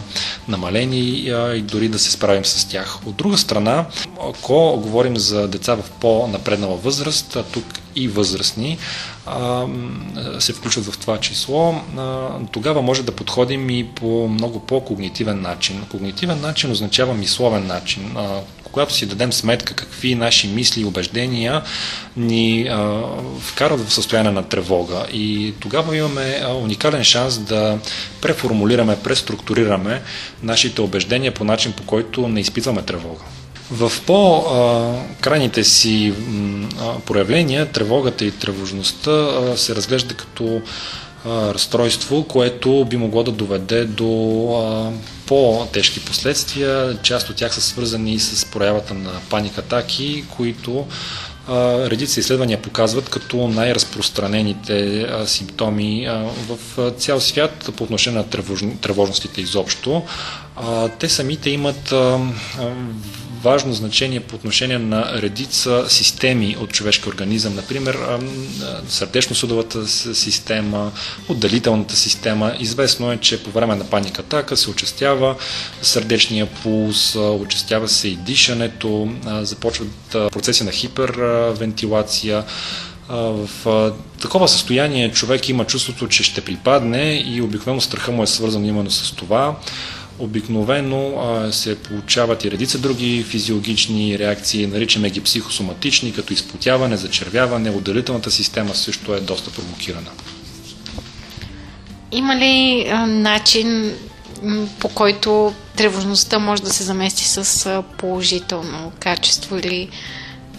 намалени 0.48 1.30
а, 1.30 1.56
и 1.56 1.62
дори 1.62 1.88
да 1.88 2.00
се 2.00 2.12
справим 2.12 2.46
с 2.46 2.66
тях. 2.66 3.00
От 3.06 3.16
друга 3.16 3.38
страна, 3.38 3.86
ако 4.30 4.78
говорим 4.78 5.18
за 5.18 5.48
деца 5.48 5.76
в 5.76 5.84
по-напреднала 6.02 6.76
възраст, 6.78 7.38
тук 7.52 7.66
и 7.96 8.08
възрастни 8.08 8.78
се 10.40 10.54
включват 10.54 10.86
в 10.86 10.98
това 10.98 11.18
число, 11.18 11.76
тогава 12.52 12.82
може 12.82 13.04
да 13.04 13.12
подходим 13.12 13.70
и 13.70 13.88
по 13.88 14.28
много 14.28 14.60
по-когнитивен 14.60 15.42
начин. 15.42 15.86
Когнитивен 15.90 16.42
начин 16.42 16.72
означава 16.72 17.14
мисловен 17.14 17.68
начин. 17.68 18.16
Когато 18.64 18.94
си 18.94 19.06
дадем 19.06 19.34
сметка 19.34 19.74
какви 19.74 20.16
наши 20.16 20.48
мисли 20.48 20.82
и 20.82 20.86
убеждения 20.86 21.62
ни 22.18 22.68
а, 22.68 23.02
вкарат 23.40 23.88
в 23.88 23.94
състояние 23.94 24.32
на 24.32 24.44
тревога. 24.44 25.06
И 25.14 25.54
тогава 25.60 25.98
имаме 25.98 26.42
уникален 26.62 27.04
шанс 27.04 27.38
да 27.38 27.80
преформулираме, 28.22 29.00
преструктурираме 29.04 30.02
нашите 30.44 30.82
убеждения 30.82 31.34
по 31.34 31.44
начин, 31.44 31.72
по 31.72 31.84
който 31.84 32.28
не 32.28 32.40
изпитваме 32.40 32.82
тревога. 32.82 33.22
В 33.74 33.92
по-крайните 34.06 35.64
си 35.64 36.14
проявления 37.06 37.72
тревогата 37.72 38.26
и 38.26 38.32
тревожността 38.32 39.28
се 39.56 39.76
разглежда 39.76 40.14
като 40.14 40.62
разстройство, 41.26 42.24
което 42.24 42.86
би 42.86 42.98
могло 42.98 43.24
да 43.24 43.32
доведе 43.32 43.86
до 43.86 44.94
по-тежки 45.26 46.00
последствия. 46.00 46.98
Част 47.04 47.30
от 47.30 47.36
тях 47.36 47.54
са 47.54 47.62
свързани 47.62 48.20
с 48.20 48.46
проявата 48.46 48.94
на 48.94 49.12
паникатаки, 49.30 50.24
които 50.38 50.88
редица 51.90 52.20
изследвания 52.20 52.62
показват 52.62 53.10
като 53.10 53.48
най-разпространените 53.48 55.08
симптоми 55.26 56.08
в 56.50 56.92
цял 56.98 57.20
свят 57.20 57.72
по 57.78 57.84
отношение 57.84 58.20
на 58.20 58.30
тревожностите 58.82 59.42
изобщо. 59.42 60.04
Те 61.00 61.10
самите 61.10 61.50
имат 61.50 61.94
важно 63.44 63.74
значение 63.74 64.20
по 64.20 64.36
отношение 64.36 64.80
на 64.80 65.22
редица 65.22 65.86
системи 65.90 66.58
от 66.60 66.72
човешки 66.72 67.10
организъм, 67.10 67.56
например 67.56 67.98
сърдечно-судовата 68.88 69.86
система, 70.14 70.92
отделителната 71.30 71.96
система. 71.96 72.56
Известно 72.60 73.12
е, 73.12 73.18
че 73.18 73.44
по 73.44 73.50
време 73.50 73.76
на 73.76 73.84
паника 73.84 74.22
атака 74.22 74.58
се 74.58 74.70
очастява 74.70 75.36
сърдечния 75.82 76.46
пулс, 76.46 77.16
очастява 77.16 77.88
се 77.88 78.08
и 78.08 78.16
дишането, 78.16 79.10
започват 79.42 79.90
процеси 80.10 80.64
на 80.64 80.72
хипервентилация, 80.72 82.44
в 83.10 83.50
такова 84.22 84.48
състояние 84.48 85.12
човек 85.12 85.50
има 85.50 85.66
чувството, 85.66 86.08
че 86.08 86.24
ще 86.24 86.42
припадне 86.42 87.24
и 87.26 87.42
обикновено 87.42 87.82
страха 87.82 88.12
му 88.12 88.24
е 88.24 88.28
свързан 88.28 88.66
именно 88.66 88.92
с 88.92 89.12
това. 89.12 89.56
Обикновено 90.20 91.14
а, 91.20 91.52
се 91.52 91.76
получават 91.76 92.44
и 92.44 92.52
редица 92.52 92.78
други 92.80 93.24
физиологични 93.24 94.20
реакции, 94.20 94.68
наричаме 94.68 95.10
ги 95.10 95.22
психосоматични, 95.22 96.14
като 96.14 96.34
изпотяване, 96.34 96.98
зачервяване, 96.98 97.70
отделителната 97.70 98.32
система 98.32 98.76
също 98.76 99.14
е 99.14 99.20
доста 99.20 99.52
провокирана. 99.52 100.10
Има 102.12 102.36
ли 102.36 102.86
а, 102.92 103.06
начин 103.06 103.94
по 104.80 104.90
който 104.90 105.54
тревожността 105.76 106.40
може 106.40 106.64
да 106.64 106.70
се 106.70 106.84
замести 106.84 107.24
с 107.24 107.84
положително 107.98 108.92
качество 109.00 109.58
или 109.58 109.90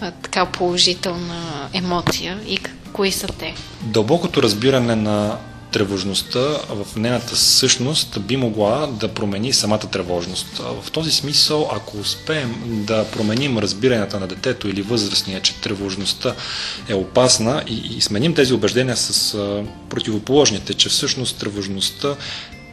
а, 0.01 0.11
така 0.11 0.45
положителна 0.45 1.69
емоция 1.73 2.39
и 2.47 2.59
кои 2.93 3.11
са 3.11 3.27
те? 3.27 3.53
Дълбокото 3.81 4.43
разбиране 4.43 4.95
на 4.95 5.37
тревожността 5.75 6.39
в 6.69 6.95
нейната 6.95 7.35
същност 7.35 8.21
би 8.21 8.37
могла 8.37 8.87
да 8.87 9.07
промени 9.07 9.53
самата 9.53 9.79
тревожност. 9.79 10.61
В 10.81 10.91
този 10.91 11.11
смисъл, 11.11 11.69
ако 11.73 11.97
успеем 11.97 12.55
да 12.65 13.05
променим 13.11 13.57
разбиранията 13.57 14.19
на 14.19 14.27
детето 14.27 14.67
или 14.67 14.81
възрастния, 14.81 15.41
че 15.41 15.61
тревожността 15.61 16.35
е 16.89 16.93
опасна 16.93 17.63
и, 17.67 17.97
и 17.97 18.01
сменим 18.01 18.33
тези 18.33 18.53
убеждения 18.53 18.97
с 18.97 19.33
а, 19.33 19.63
противоположните, 19.89 20.73
че 20.73 20.89
всъщност 20.89 21.39
тревожността 21.39 22.15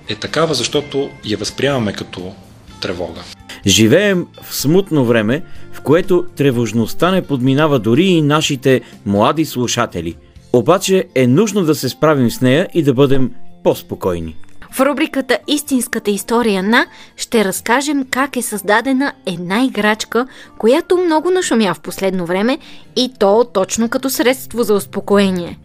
е 0.08 0.14
такава, 0.14 0.54
защото 0.54 1.10
я 1.24 1.38
възприемаме 1.38 1.92
като 1.92 2.32
тревога. 2.80 3.20
Живеем 3.66 4.26
в 4.42 4.54
смутно 4.54 5.04
време, 5.04 5.42
в 5.72 5.80
което 5.80 6.26
тревожността 6.36 7.10
не 7.10 7.22
подминава 7.22 7.78
дори 7.78 8.04
и 8.04 8.22
нашите 8.22 8.80
млади 9.06 9.44
слушатели– 9.44 10.16
обаче 10.52 11.04
е 11.14 11.26
нужно 11.26 11.62
да 11.62 11.74
се 11.74 11.88
справим 11.88 12.30
с 12.30 12.40
нея 12.40 12.68
и 12.74 12.82
да 12.82 12.94
бъдем 12.94 13.30
по-спокойни. 13.64 14.36
В 14.72 14.80
рубриката 14.80 15.38
Истинската 15.48 16.10
история 16.10 16.62
на 16.62 16.86
ще 17.16 17.44
разкажем 17.44 18.06
как 18.10 18.36
е 18.36 18.42
създадена 18.42 19.12
една 19.26 19.64
играчка, 19.64 20.26
която 20.58 20.96
много 20.96 21.30
нашумя 21.30 21.74
в 21.74 21.80
последно 21.80 22.26
време 22.26 22.58
и 22.96 23.12
то 23.18 23.44
точно 23.44 23.88
като 23.88 24.10
средство 24.10 24.62
за 24.62 24.74
успокоение. 24.74 25.58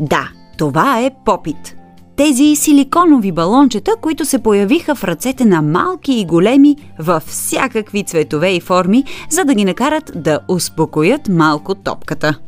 Да, 0.00 0.28
това 0.58 1.00
е 1.00 1.10
попит. 1.24 1.76
Тези 2.16 2.56
силиконови 2.56 3.32
балончета, 3.32 3.96
които 4.00 4.24
се 4.24 4.38
появиха 4.38 4.94
в 4.94 5.04
ръцете 5.04 5.44
на 5.44 5.62
малки 5.62 6.12
и 6.12 6.24
големи 6.24 6.76
във 6.98 7.22
всякакви 7.22 8.04
цветове 8.04 8.50
и 8.50 8.60
форми, 8.60 9.04
за 9.30 9.44
да 9.44 9.54
ги 9.54 9.64
накарат 9.64 10.12
да 10.14 10.40
успокоят 10.48 11.28
малко 11.28 11.74
топката. 11.74 12.38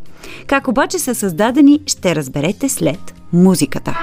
Как 0.47 0.69
обаче 0.69 0.99
са 0.99 1.15
създадени, 1.15 1.81
ще 1.87 2.17
разберете 2.17 2.69
след 2.69 3.15
музиката. 3.33 3.99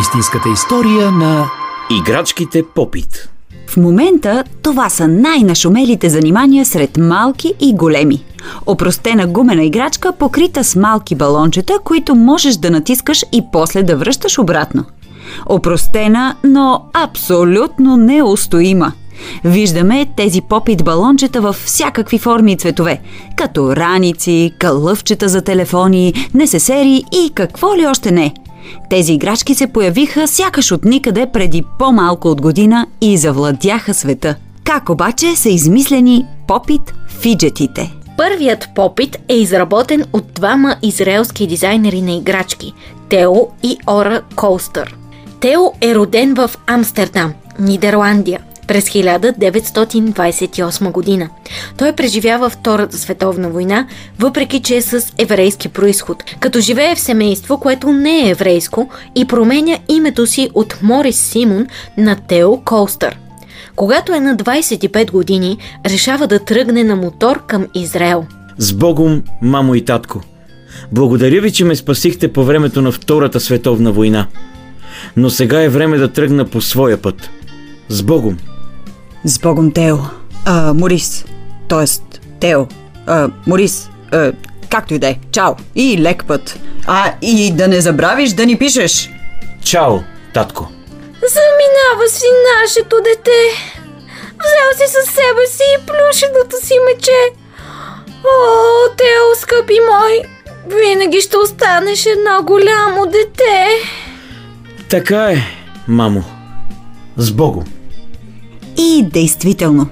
Истинската 0.00 0.48
история 0.48 1.10
на 1.10 1.50
Играчките 1.90 2.62
Попит. 2.74 3.28
В 3.66 3.76
момента 3.76 4.44
това 4.62 4.88
са 4.88 5.08
най-нашумелите 5.08 6.08
занимания 6.10 6.64
сред 6.64 6.96
малки 6.96 7.54
и 7.60 7.74
големи. 7.74 8.24
Опростена 8.66 9.26
гумена 9.26 9.64
играчка, 9.64 10.12
покрита 10.12 10.64
с 10.64 10.76
малки 10.76 11.14
балончета, 11.14 11.78
които 11.84 12.14
можеш 12.14 12.56
да 12.56 12.70
натискаш 12.70 13.24
и 13.32 13.42
после 13.52 13.82
да 13.82 13.96
връщаш 13.96 14.38
обратно. 14.38 14.84
Опростена, 15.46 16.36
но 16.44 16.80
абсолютно 16.92 17.96
неустоима. 17.96 18.92
Виждаме 19.44 20.06
тези 20.16 20.40
попит 20.40 20.84
балончета 20.84 21.40
във 21.40 21.56
всякакви 21.56 22.18
форми 22.18 22.52
и 22.52 22.56
цветове, 22.56 23.00
като 23.36 23.76
раници, 23.76 24.52
кълъвчета 24.58 25.28
за 25.28 25.42
телефони, 25.42 26.14
несесери 26.34 27.04
и 27.12 27.30
какво 27.34 27.76
ли 27.76 27.86
още 27.86 28.10
не. 28.10 28.34
Тези 28.90 29.12
играчки 29.12 29.54
се 29.54 29.66
появиха 29.66 30.28
сякаш 30.28 30.72
от 30.72 30.84
никъде 30.84 31.26
преди 31.32 31.62
по-малко 31.78 32.28
от 32.28 32.40
година 32.40 32.86
и 33.00 33.16
завладяха 33.16 33.94
света. 33.94 34.34
Как 34.64 34.88
обаче 34.88 35.36
са 35.36 35.48
измислени 35.48 36.26
попит 36.48 36.94
фиджетите? 37.20 37.94
Първият 38.16 38.68
попит 38.74 39.18
е 39.28 39.34
изработен 39.36 40.04
от 40.12 40.24
двама 40.34 40.76
израелски 40.82 41.46
дизайнери 41.46 42.02
на 42.02 42.12
играчки– 42.12 42.72
Тео 43.08 43.34
и 43.62 43.76
Ора 43.88 44.22
Колстър. 44.36 44.96
Тео 45.44 45.72
е 45.80 45.94
роден 45.94 46.34
в 46.34 46.50
Амстердам, 46.66 47.34
Нидерландия, 47.58 48.40
през 48.66 48.84
1928 48.84 50.92
година. 50.92 51.28
Той 51.78 51.92
преживява 51.92 52.50
Втората 52.50 52.98
световна 52.98 53.48
война, 53.48 53.86
въпреки 54.18 54.62
че 54.62 54.76
е 54.76 54.82
с 54.82 55.12
еврейски 55.18 55.68
происход, 55.68 56.24
като 56.40 56.60
живее 56.60 56.94
в 56.94 57.00
семейство, 57.00 57.58
което 57.58 57.92
не 57.92 58.26
е 58.26 58.30
еврейско 58.30 58.88
и 59.14 59.24
променя 59.24 59.78
името 59.88 60.26
си 60.26 60.50
от 60.54 60.78
Морис 60.82 61.20
Симон 61.20 61.66
на 61.98 62.16
Тео 62.16 62.60
Колстър. 62.64 63.18
Когато 63.76 64.12
е 64.12 64.20
на 64.20 64.36
25 64.36 65.10
години, 65.10 65.58
решава 65.86 66.26
да 66.26 66.38
тръгне 66.38 66.84
на 66.84 66.96
мотор 66.96 67.46
към 67.46 67.66
Израел. 67.74 68.26
С 68.58 68.72
Богом, 68.72 69.22
мамо 69.42 69.74
и 69.74 69.84
татко! 69.84 70.20
Благодаря 70.92 71.40
ви, 71.40 71.52
че 71.52 71.64
ме 71.64 71.76
спасихте 71.76 72.32
по 72.32 72.44
времето 72.44 72.82
на 72.82 72.92
Втората 72.92 73.40
световна 73.40 73.92
война. 73.92 74.26
Но 75.16 75.30
сега 75.30 75.62
е 75.62 75.68
време 75.68 75.98
да 75.98 76.12
тръгна 76.12 76.44
по 76.44 76.60
своя 76.60 77.02
път. 77.02 77.30
С 77.88 78.02
Богом! 78.02 78.38
С 79.24 79.38
Богом, 79.38 79.72
Тео. 79.72 79.96
А, 80.44 80.74
Морис. 80.74 81.24
Тоест, 81.68 82.20
Тео. 82.40 82.66
А, 83.06 83.28
Морис. 83.46 83.90
А, 84.12 84.32
както 84.70 84.94
и 84.94 84.98
да 84.98 85.08
е. 85.08 85.18
Чао. 85.32 85.52
И 85.74 85.98
лек 85.98 86.24
път. 86.24 86.58
А, 86.86 87.12
и 87.22 87.52
да 87.52 87.68
не 87.68 87.80
забравиш 87.80 88.30
да 88.30 88.46
ни 88.46 88.58
пишеш. 88.58 89.10
Чао, 89.64 89.98
татко! 90.34 90.68
Заминава 91.12 92.08
си 92.08 92.24
нашето 92.62 92.96
дете. 92.96 93.40
Взел 94.40 94.86
си 94.86 94.92
със 94.92 95.14
себе 95.14 95.46
си 95.46 95.62
и 95.78 95.86
плюшеното 95.86 96.66
си 96.66 96.74
мече. 96.86 97.32
О, 98.24 98.88
Тео, 98.96 99.34
скъпи 99.40 99.78
мой, 99.90 100.22
винаги 100.66 101.20
ще 101.20 101.36
останеш 101.36 102.06
едно 102.06 102.42
голямо 102.42 103.06
дете. 103.06 103.66
Така 104.94 105.32
е, 105.32 105.36
мамо. 105.88 106.24
С 107.16 107.32
Богом! 107.32 107.64
И 108.78 109.06
действително, 109.12 109.88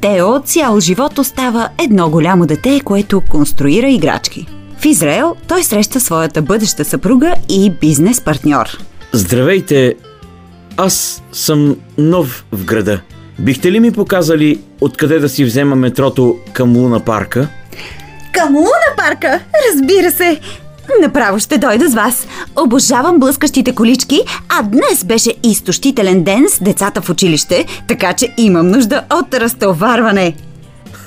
Тео 0.00 0.40
цял 0.40 0.80
живот 0.80 1.18
остава 1.18 1.68
едно 1.84 2.10
голямо 2.10 2.46
дете, 2.46 2.80
което 2.84 3.22
конструира 3.30 3.90
играчки. 3.90 4.46
В 4.78 4.84
Израел 4.84 5.36
той 5.48 5.62
среща 5.62 6.00
своята 6.00 6.42
бъдеща 6.42 6.84
съпруга 6.84 7.34
и 7.48 7.70
бизнес 7.80 8.20
партньор. 8.20 8.78
Здравейте! 9.12 9.94
Аз 10.76 11.22
съм 11.32 11.76
нов 11.98 12.44
в 12.52 12.64
града. 12.64 13.00
Бихте 13.38 13.72
ли 13.72 13.80
ми 13.80 13.92
показали 13.92 14.60
откъде 14.80 15.18
да 15.18 15.28
си 15.28 15.44
взема 15.44 15.76
метрото 15.76 16.36
към 16.52 16.76
Луна 16.76 17.00
парка? 17.00 17.48
Към 18.32 18.56
Луна 18.56 18.94
парка? 18.96 19.40
Разбира 19.72 20.10
се! 20.10 20.40
Направо 21.02 21.38
ще 21.38 21.58
дойда 21.58 21.88
с 21.88 21.94
вас. 21.94 22.26
Обожавам 22.56 23.18
блъскащите 23.18 23.74
колички, 23.74 24.20
а 24.48 24.62
днес 24.62 25.04
беше 25.04 25.34
изтощителен 25.42 26.24
ден 26.24 26.46
с 26.48 26.62
децата 26.62 27.02
в 27.02 27.10
училище, 27.10 27.66
така 27.88 28.12
че 28.12 28.34
имам 28.36 28.68
нужда 28.68 29.02
от 29.12 29.34
разтоварване. 29.34 30.34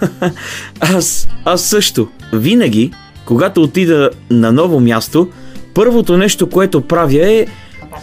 Аз, 0.80 1.28
аз 1.46 1.62
също. 1.62 2.08
Винаги, 2.34 2.92
когато 3.26 3.62
отида 3.62 4.10
на 4.30 4.52
ново 4.52 4.80
място, 4.80 5.28
първото 5.74 6.18
нещо, 6.18 6.50
което 6.50 6.82
правя 6.82 7.32
е 7.32 7.46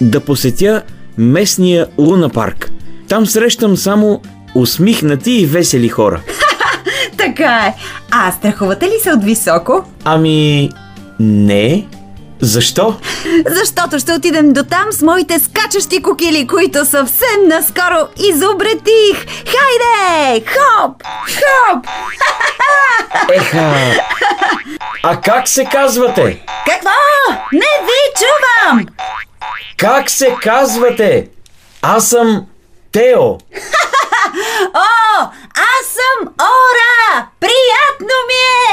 да 0.01 0.21
посетя 0.21 0.83
местния 1.19 1.87
Луна 1.99 2.29
парк. 2.29 2.71
Там 3.09 3.27
срещам 3.27 3.77
само 3.77 4.21
усмихнати 4.55 5.31
и 5.33 5.47
весели 5.47 5.89
хора. 5.89 6.21
Така 7.17 7.67
е. 7.67 7.75
А 8.11 8.33
страхувате 8.33 8.87
ли 8.87 8.99
се 9.03 9.13
от 9.13 9.25
високо? 9.25 9.85
Ами, 10.05 10.71
не. 11.21 11.87
Защо? 12.41 12.97
Защото 13.47 13.99
ще 13.99 14.13
отидем 14.13 14.53
до 14.53 14.65
там 14.65 14.93
с 14.93 15.03
моите 15.03 15.39
скачащи 15.39 16.03
кокили, 16.03 16.47
които 16.47 16.85
съвсем 16.85 17.49
наскоро 17.49 18.09
изобретих. 18.17 19.27
Хайде! 19.27 20.45
Хоп! 20.47 21.03
Хоп! 21.03 21.87
Еха! 23.33 23.75
А 25.03 25.21
как 25.21 25.49
се 25.49 25.65
казвате? 25.65 26.43
Какво? 26.67 26.91
Не 27.53 27.85
ви 27.85 28.01
чувам! 28.19 28.87
Как 29.77 30.11
се 30.11 30.37
казвате? 30.43 31.29
Аз 31.83 32.09
съм 32.09 32.47
Тео. 32.93 33.39
О, 34.75 34.85
аз 35.55 35.87
съм 35.87 36.29
Ора! 36.39 37.27
Приятно 37.41 38.15
ми 38.29 38.43
е! 38.71 38.73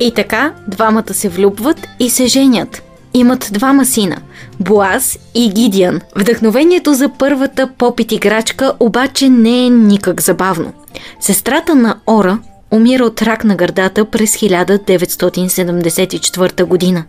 И 0.06 0.14
така, 0.14 0.52
двамата 0.68 1.14
се 1.14 1.28
влюбват 1.28 1.88
и 2.00 2.10
се 2.10 2.26
женят. 2.26 2.82
Имат 3.14 3.48
двама 3.52 3.84
сина– 3.84 4.16
Боаз 4.60 5.18
и 5.34 5.50
Гидиан. 5.50 6.00
Вдъхновението 6.16 6.94
за 6.94 7.08
първата 7.08 7.68
попит 7.78 8.12
играчка 8.12 8.72
обаче 8.80 9.28
не 9.28 9.66
е 9.66 9.70
никак 9.70 10.20
забавно. 10.20 10.72
Сестрата 11.20 11.74
на 11.74 11.96
Ора 12.06 12.38
умира 12.70 13.04
от 13.04 13.22
рак 13.22 13.44
на 13.44 13.56
гърдата 13.56 14.04
през 14.04 14.36
1974 14.36 16.64
година. 16.64 17.04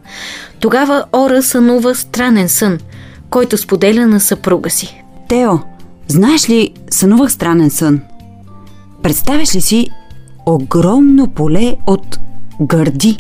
Тогава 0.60 1.06
Ора 1.14 1.44
сънува 1.44 1.96
странен 1.96 2.50
сън, 2.50 2.78
който 3.30 3.58
споделя 3.58 4.08
на 4.08 4.20
съпруга 4.20 4.70
си. 4.70 5.04
Тео, 5.30 5.60
знаеш 6.08 6.50
ли, 6.50 6.74
сънувах 6.92 7.32
странен 7.32 7.70
сън. 7.70 8.02
Представяш 9.04 9.56
ли 9.56 9.62
си 9.62 9.90
огромно 10.46 11.28
поле 11.28 11.76
от 11.88 12.20
гърди? 12.62 13.18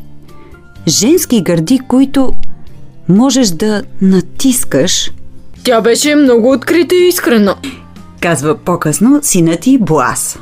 Женски 0.87 1.41
гърди, 1.41 1.79
които 1.79 2.33
можеш 3.09 3.47
да 3.47 3.83
натискаш, 4.01 5.11
Тя 5.63 5.81
беше 5.81 6.15
много 6.15 6.51
открита 6.51 6.95
и 6.95 7.07
искрена. 7.07 7.55
казва 8.21 8.57
по-късно 8.57 9.19
синът 9.21 9.59
ти 9.59 9.77
Боас. 9.77 10.39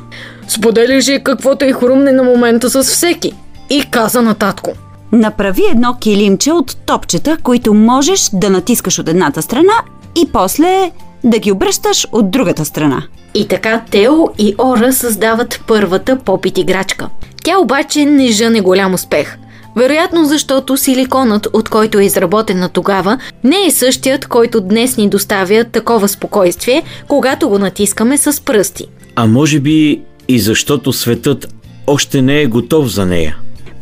Споделяше 0.48 1.22
каквото 1.24 1.64
и 1.64 1.72
хрумне 1.72 2.12
на 2.12 2.22
момента 2.22 2.70
с 2.70 2.82
всеки. 2.82 3.32
И 3.70 3.84
каза 3.90 4.22
на 4.22 4.34
татко. 4.34 4.72
Направи 5.12 5.62
едно 5.70 5.96
килимче 6.00 6.52
от 6.52 6.76
топчета, 6.76 7.36
които 7.42 7.74
можеш 7.74 8.30
да 8.32 8.50
натискаш 8.50 8.98
от 8.98 9.08
едната 9.08 9.42
страна 9.42 9.72
и 10.16 10.28
после 10.32 10.90
да 11.26 11.38
ги 11.38 11.52
обръщаш 11.52 12.06
от 12.12 12.30
другата 12.30 12.64
страна. 12.64 13.02
И 13.34 13.48
така 13.48 13.82
Тео 13.90 14.28
и 14.38 14.54
Ора 14.58 14.92
създават 14.92 15.60
първата 15.66 16.18
попит 16.18 16.58
играчка. 16.58 17.08
Тя 17.44 17.58
обаче 17.58 18.04
не 18.04 18.28
жъне 18.28 18.60
голям 18.60 18.94
успех. 18.94 19.38
Вероятно 19.76 20.24
защото 20.24 20.76
силиконът, 20.76 21.48
от 21.52 21.68
който 21.68 21.98
е 21.98 22.04
изработена 22.04 22.68
тогава, 22.68 23.18
не 23.44 23.66
е 23.66 23.70
същият, 23.70 24.26
който 24.26 24.60
днес 24.60 24.96
ни 24.96 25.08
доставя 25.08 25.64
такова 25.64 26.08
спокойствие, 26.08 26.82
когато 27.08 27.48
го 27.48 27.58
натискаме 27.58 28.18
с 28.18 28.44
пръсти. 28.44 28.84
А 29.16 29.26
може 29.26 29.60
би 29.60 30.02
и 30.28 30.38
защото 30.38 30.92
светът 30.92 31.54
още 31.86 32.22
не 32.22 32.40
е 32.40 32.46
готов 32.46 32.86
за 32.86 33.06
нея. 33.06 33.36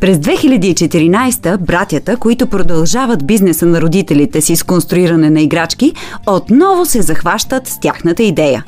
През 0.05 0.17
2014 0.17 1.57
братята, 1.57 2.17
които 2.17 2.47
продължават 2.47 3.27
бизнеса 3.27 3.65
на 3.65 3.81
родителите 3.81 4.41
си 4.41 4.55
с 4.55 4.63
конструиране 4.63 5.29
на 5.29 5.41
играчки, 5.41 5.93
отново 6.27 6.85
се 6.85 7.01
захващат 7.01 7.67
с 7.67 7.79
тяхната 7.79 8.23
идея. 8.23 8.65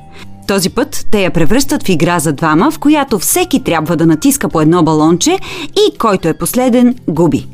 Този 0.47 0.69
път 0.69 1.05
те 1.11 1.23
я 1.23 1.31
превръщат 1.31 1.83
в 1.83 1.89
игра 1.89 2.19
за 2.19 2.33
двама, 2.33 2.71
в 2.71 2.79
която 2.79 3.19
всеки 3.19 3.63
трябва 3.63 3.95
да 3.95 4.05
натиска 4.05 4.49
по 4.49 4.61
едно 4.61 4.83
балонче 4.83 5.39
и 5.71 5.97
който 5.97 6.27
е 6.27 6.37
последен 6.37 6.95
губи. 7.07 7.47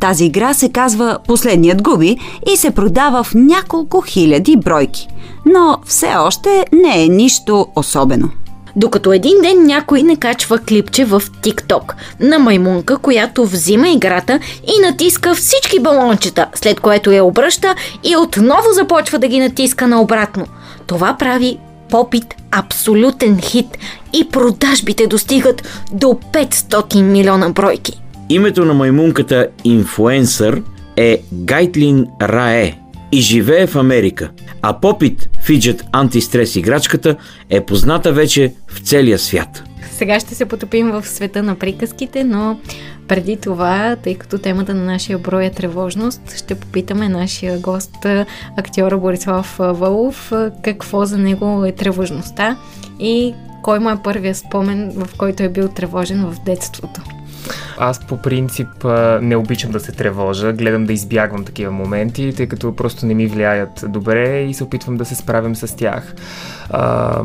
Тази 0.00 0.24
игра 0.24 0.54
се 0.54 0.68
казва 0.68 1.18
Последният 1.28 1.82
губи 1.82 2.18
и 2.52 2.56
се 2.56 2.70
продава 2.70 3.24
в 3.24 3.34
няколко 3.34 4.00
хиляди 4.00 4.56
бройки. 4.56 5.08
Но 5.46 5.78
все 5.86 6.14
още 6.16 6.64
не 6.72 7.04
е 7.04 7.08
нищо 7.08 7.66
особено. 7.76 8.30
Докато 8.76 9.12
един 9.12 9.40
ден 9.42 9.66
някой 9.66 10.02
не 10.02 10.16
качва 10.16 10.58
клипче 10.58 11.04
в 11.04 11.20
TikTok 11.20 11.92
на 12.20 12.38
маймунка, 12.38 12.98
която 12.98 13.46
взима 13.46 13.88
играта 13.88 14.40
и 14.66 14.86
натиска 14.86 15.34
всички 15.34 15.80
балончета, 15.80 16.46
след 16.54 16.80
което 16.80 17.10
я 17.10 17.24
обръща 17.24 17.74
и 18.04 18.16
отново 18.16 18.72
започва 18.72 19.18
да 19.18 19.28
ги 19.28 19.40
натиска 19.40 19.86
наобратно. 19.86 20.46
Това 20.86 21.16
прави 21.18 21.58
попит 21.90 22.34
абсолютен 22.50 23.40
хит 23.40 23.78
и 24.12 24.28
продажбите 24.28 25.06
достигат 25.06 25.84
до 25.92 26.06
500 26.06 27.02
милиона 27.02 27.48
бройки. 27.48 28.00
Името 28.28 28.64
на 28.64 28.74
маймунката 28.74 29.48
инфуенсър 29.64 30.62
е 30.96 31.22
Гайтлин 31.32 32.06
Рае. 32.22 32.78
И 33.12 33.20
живее 33.20 33.66
в 33.66 33.76
Америка. 33.76 34.30
А 34.62 34.80
Попит, 34.80 35.28
фиджет 35.42 35.84
антистрес 35.92 36.56
играчката, 36.56 37.16
е 37.50 37.64
позната 37.64 38.12
вече 38.12 38.54
в 38.68 38.80
целия 38.80 39.18
свят. 39.18 39.64
Сега 39.90 40.20
ще 40.20 40.34
се 40.34 40.44
потопим 40.44 40.90
в 40.90 41.06
света 41.06 41.42
на 41.42 41.54
приказките, 41.54 42.24
но 42.24 42.60
преди 43.08 43.36
това, 43.36 43.96
тъй 43.96 44.14
като 44.14 44.38
темата 44.38 44.74
на 44.74 44.84
нашия 44.84 45.18
брой 45.18 45.44
е 45.44 45.50
тревожност, 45.50 46.36
ще 46.36 46.54
попитаме 46.54 47.08
нашия 47.08 47.58
гост, 47.58 48.06
актьора 48.56 48.98
Борислав 48.98 49.56
Вълов, 49.58 50.32
какво 50.62 51.04
за 51.04 51.18
него 51.18 51.64
е 51.64 51.72
тревожността 51.72 52.56
и 53.00 53.34
кой 53.62 53.78
му 53.78 53.90
е 53.90 54.02
първия 54.04 54.34
спомен, 54.34 54.92
в 54.96 55.08
който 55.18 55.42
е 55.42 55.48
бил 55.48 55.68
тревожен 55.68 56.26
в 56.26 56.44
детството. 56.44 57.00
Аз 57.78 58.06
по 58.06 58.16
принцип 58.16 58.68
не 59.20 59.36
обичам 59.36 59.70
да 59.70 59.80
се 59.80 59.92
тревожа, 59.92 60.52
гледам 60.52 60.86
да 60.86 60.92
избягвам 60.92 61.44
такива 61.44 61.72
моменти, 61.72 62.32
тъй 62.36 62.46
като 62.46 62.76
просто 62.76 63.06
не 63.06 63.14
ми 63.14 63.26
влияят 63.26 63.84
добре 63.88 64.42
и 64.42 64.54
се 64.54 64.64
опитвам 64.64 64.96
да 64.96 65.04
се 65.04 65.14
справям 65.14 65.56
с 65.56 65.76
тях. 65.76 66.14
А, 66.70 67.22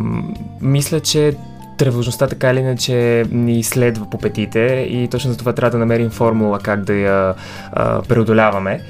мисля, 0.62 1.00
че 1.00 1.36
тревожността 1.78 2.28
така 2.28 2.52
или 2.52 2.60
иначе 2.60 3.26
ни 3.32 3.64
следва 3.64 4.10
по 4.10 4.18
петите 4.18 4.88
и 4.90 5.08
точно 5.08 5.32
за 5.32 5.38
това 5.38 5.54
трябва 5.54 5.72
да 5.72 5.78
намерим 5.78 6.10
формула 6.10 6.60
как 6.60 6.84
да 6.84 6.94
я 6.94 7.34
а, 7.72 8.02
преодоляваме 8.02 8.82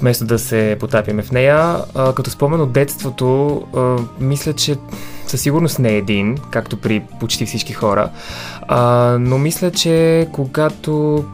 вместо 0.00 0.24
да 0.24 0.38
се 0.38 0.76
потапяме 0.80 1.22
в 1.22 1.32
нея. 1.32 1.76
А, 1.94 2.14
като 2.14 2.30
спомен 2.30 2.60
от 2.60 2.72
детството, 2.72 3.62
а, 3.76 3.96
мисля, 4.20 4.52
че 4.52 4.76
със 5.26 5.40
сигурност 5.40 5.78
не 5.78 5.88
е 5.88 5.96
един, 5.96 6.38
както 6.50 6.76
при 6.76 7.02
почти 7.20 7.46
всички 7.46 7.72
хора, 7.72 8.10
а, 8.68 9.16
но 9.20 9.38
мисля, 9.38 9.70
че 9.70 10.28
когато 10.32 11.24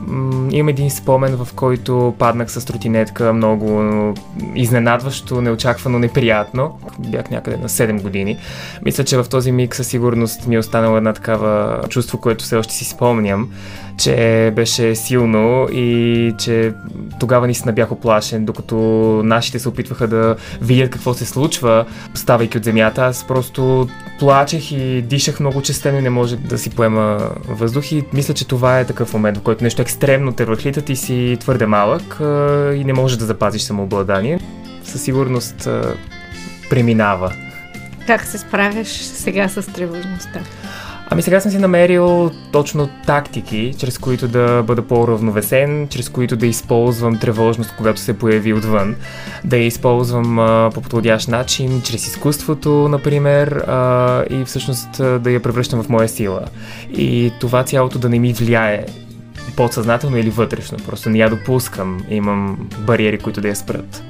имам 0.50 0.68
един 0.68 0.90
спомен, 0.90 1.36
в 1.36 1.48
който 1.54 2.14
паднах 2.18 2.50
с 2.50 2.64
тротинетка 2.64 3.32
много 3.32 4.14
изненадващо, 4.54 5.40
неочаквано, 5.40 5.98
неприятно, 5.98 6.78
бях 6.98 7.30
някъде 7.30 7.56
на 7.56 7.68
7 7.68 8.02
години, 8.02 8.38
мисля, 8.84 9.04
че 9.04 9.16
в 9.16 9.28
този 9.30 9.52
миг 9.52 9.74
със 9.74 9.86
сигурност 9.86 10.46
ми 10.46 10.54
е 10.54 10.58
останало 10.58 10.96
една 10.96 11.12
такава 11.12 11.80
чувство, 11.88 12.18
което 12.20 12.44
все 12.44 12.56
още 12.56 12.74
си 12.74 12.84
спомням, 12.84 13.50
че 13.98 14.52
беше 14.56 14.94
силно 14.94 15.68
и 15.72 16.34
че 16.38 16.72
тогава 17.20 17.46
наистина 17.46 17.72
бях 17.72 17.92
оплашен, 17.92 18.44
докато 18.44 18.76
нашите 19.24 19.58
се 19.58 19.68
опитваха 19.68 20.08
да 20.08 20.36
видят 20.60 20.90
какво 20.90 21.14
се 21.14 21.26
случва, 21.26 21.84
ставайки 22.14 22.58
от 22.58 22.64
земята. 22.64 23.02
Аз 23.02 23.26
просто 23.26 23.77
плачех 24.18 24.72
и 24.72 25.02
дишах 25.02 25.40
много 25.40 25.62
честено 25.62 25.98
и 25.98 26.02
не 26.02 26.10
може 26.10 26.36
да 26.36 26.58
си 26.58 26.70
поема 26.70 27.30
въздух 27.48 27.92
и 27.92 28.04
мисля, 28.12 28.34
че 28.34 28.48
това 28.48 28.80
е 28.80 28.86
такъв 28.86 29.14
момент, 29.14 29.38
в 29.38 29.42
който 29.42 29.64
нещо 29.64 29.82
екстремно 29.82 30.32
те 30.32 30.46
разлитат 30.46 30.88
и 30.88 30.96
си 30.96 31.36
твърде 31.40 31.66
малък 31.66 32.16
и 32.76 32.84
не 32.84 32.92
можеш 32.92 33.18
да 33.18 33.24
запазиш 33.24 33.62
самообладание. 33.62 34.40
Със 34.84 35.02
сигурност 35.02 35.68
преминава. 36.70 37.32
Как 38.06 38.24
се 38.24 38.38
справяш 38.38 38.88
сега 38.88 39.48
с 39.48 39.72
тревожността? 39.72 40.40
Ами 41.10 41.22
сега 41.22 41.40
съм 41.40 41.50
си 41.50 41.58
намерил 41.58 42.30
точно 42.52 42.88
тактики, 43.06 43.74
чрез 43.78 43.98
които 43.98 44.28
да 44.28 44.62
бъда 44.66 44.82
по-равновесен, 44.82 45.88
чрез 45.88 46.08
които 46.08 46.36
да 46.36 46.46
използвам 46.46 47.18
тревожност, 47.18 47.74
когато 47.76 48.00
се 48.00 48.18
появи 48.18 48.52
отвън, 48.52 48.96
да 49.44 49.56
я 49.56 49.66
използвам 49.66 50.38
а, 50.38 50.70
по 50.74 50.80
подходящ 50.80 51.28
начин, 51.28 51.82
чрез 51.82 52.06
изкуството, 52.06 52.88
например, 52.88 53.48
а, 53.48 54.24
и 54.30 54.44
всъщност 54.44 55.00
а, 55.00 55.18
да 55.18 55.30
я 55.30 55.42
превръщам 55.42 55.82
в 55.82 55.88
моя 55.88 56.08
сила. 56.08 56.40
И 56.96 57.32
това 57.40 57.64
цялото 57.64 57.98
да 57.98 58.08
не 58.08 58.18
ми 58.18 58.32
влияе 58.32 58.86
подсъзнателно 59.56 60.16
или 60.16 60.30
вътрешно, 60.30 60.78
просто 60.86 61.10
не 61.10 61.18
я 61.18 61.30
допускам, 61.30 62.04
имам 62.10 62.68
бариери, 62.78 63.18
които 63.18 63.40
да 63.40 63.48
я 63.48 63.56
спрат. 63.56 64.02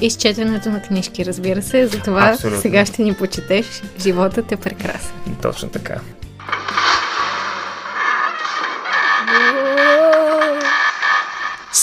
Изчетенето 0.00 0.70
на 0.70 0.82
книжки, 0.82 1.26
разбира 1.26 1.62
се, 1.62 1.86
затова 1.86 2.30
Абсолютно. 2.30 2.60
сега 2.60 2.86
ще 2.86 3.02
ни 3.02 3.14
почетеш 3.14 3.82
Животът 4.00 4.52
е 4.52 4.56
прекрасен. 4.56 5.12
Точно 5.42 5.68
така. 5.68 5.94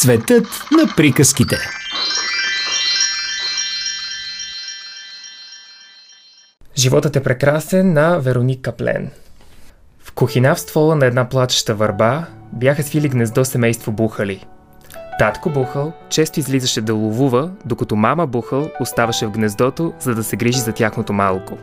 Светът 0.01 0.47
на 0.71 0.95
приказките. 0.95 1.57
Животът 6.77 7.15
е 7.15 7.23
прекрасен 7.23 7.93
на 7.93 8.19
Вероник 8.19 8.61
Каплен. 8.61 9.11
В 10.03 10.11
кухина 10.11 10.55
в 10.55 10.59
ствола 10.59 10.95
на 10.95 11.05
една 11.05 11.29
плачеща 11.29 11.75
върба 11.75 12.25
бяха 12.53 12.83
свили 12.83 13.09
гнездо 13.09 13.45
семейство 13.45 13.91
Бухали. 13.91 14.45
Татко 15.19 15.49
Бухал 15.49 15.93
често 16.09 16.39
излизаше 16.39 16.81
да 16.81 16.93
ловува, 16.93 17.51
докато 17.65 17.95
мама 17.95 18.27
Бухал 18.27 18.69
оставаше 18.79 19.25
в 19.25 19.31
гнездото, 19.31 19.93
за 19.99 20.15
да 20.15 20.23
се 20.23 20.35
грижи 20.35 20.59
за 20.59 20.71
тяхното 20.71 21.13
малко. 21.13 21.57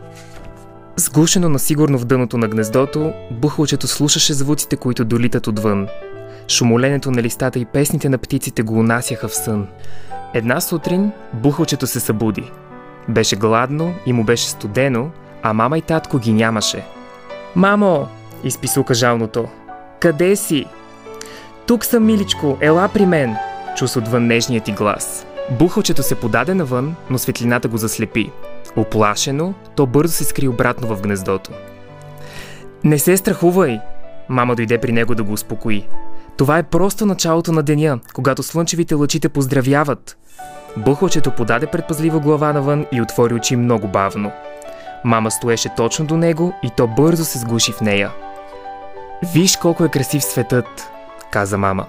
Сгушено 0.97 1.49
на 1.49 1.59
сигурно 1.59 1.99
в 1.99 2.05
дъното 2.05 2.39
на 2.39 2.49
гнездото, 2.49 3.13
Бухалчето 3.31 3.87
слушаше 3.87 4.35
звуците, 4.35 4.77
които 4.77 5.05
долитат 5.05 5.47
отвън. 5.47 5.89
Шумоленето 6.49 7.11
на 7.11 7.23
листата 7.23 7.59
и 7.59 7.65
песните 7.65 8.09
на 8.09 8.19
птиците 8.19 8.63
го 8.63 8.79
унасяха 8.79 9.29
в 9.29 9.35
сън. 9.35 9.67
Една 10.35 10.61
сутрин 10.61 11.13
Бухалчето 11.33 11.87
се 11.87 12.01
събуди. 12.01 12.53
Беше 13.09 13.37
гладно 13.37 13.95
и 14.07 14.13
му 14.13 14.25
беше 14.25 14.49
студено, 14.49 15.11
а 15.43 15.53
мама 15.53 15.79
и 15.79 15.83
татко 15.83 16.19
ги 16.19 16.33
нямаше. 16.33 16.85
Мамо, 17.57 18.07
изписука 18.45 18.95
жалното. 18.95 19.49
Къде 20.01 20.37
си? 20.37 20.67
Тук 21.67 21.85
съм, 21.85 22.07
миличко, 22.07 22.59
ела 22.61 22.89
при 22.95 23.07
мен, 23.07 23.37
чу 23.77 23.89
се 23.89 23.99
отвън 23.99 24.27
нежният 24.27 24.65
ти 24.65 24.73
глас. 24.73 25.27
Бухалчето 25.51 26.03
се 26.03 26.15
подаде 26.15 26.55
навън, 26.55 26.95
но 27.11 27.19
светлината 27.19 27.69
го 27.69 27.77
заслепи. 27.77 28.31
Оплашено, 28.77 29.55
то 29.77 29.87
бързо 29.87 30.13
се 30.13 30.25
скри 30.25 30.49
обратно 30.49 30.97
в 30.97 31.01
гнездото. 31.03 31.51
Не 32.85 32.99
се 32.99 33.17
страхувай! 33.17 33.81
Мама 34.29 34.57
дойде 34.57 34.79
при 34.79 34.93
него 34.93 35.15
да 35.15 35.23
го 35.23 35.33
успокои. 35.33 35.87
Това 36.39 36.59
е 36.59 36.63
просто 36.63 37.07
началото 37.07 37.53
на 37.53 37.63
деня, 37.63 37.99
когато 38.15 38.43
слънчевите 38.43 38.95
лъчи 38.95 39.21
те 39.21 39.29
поздравяват. 39.29 40.17
Бухалчето 40.77 41.31
подаде 41.31 41.67
предпазливо 41.67 42.21
глава 42.21 42.53
навън 42.53 42.87
и 42.93 43.03
отвори 43.03 43.35
очи 43.35 43.57
много 43.57 43.89
бавно. 43.89 44.33
Мама 45.05 45.31
стоеше 45.31 45.69
точно 45.77 46.07
до 46.07 46.17
него 46.17 46.53
и 46.63 46.71
то 46.77 46.87
бързо 46.87 47.25
се 47.25 47.39
сгуши 47.39 47.73
в 47.73 47.81
нея. 47.81 48.11
Виж 49.35 49.57
колко 49.57 49.85
е 49.85 49.89
красив 49.89 50.25
светът, 50.25 50.91
каза 51.31 51.59
мама. 51.59 51.87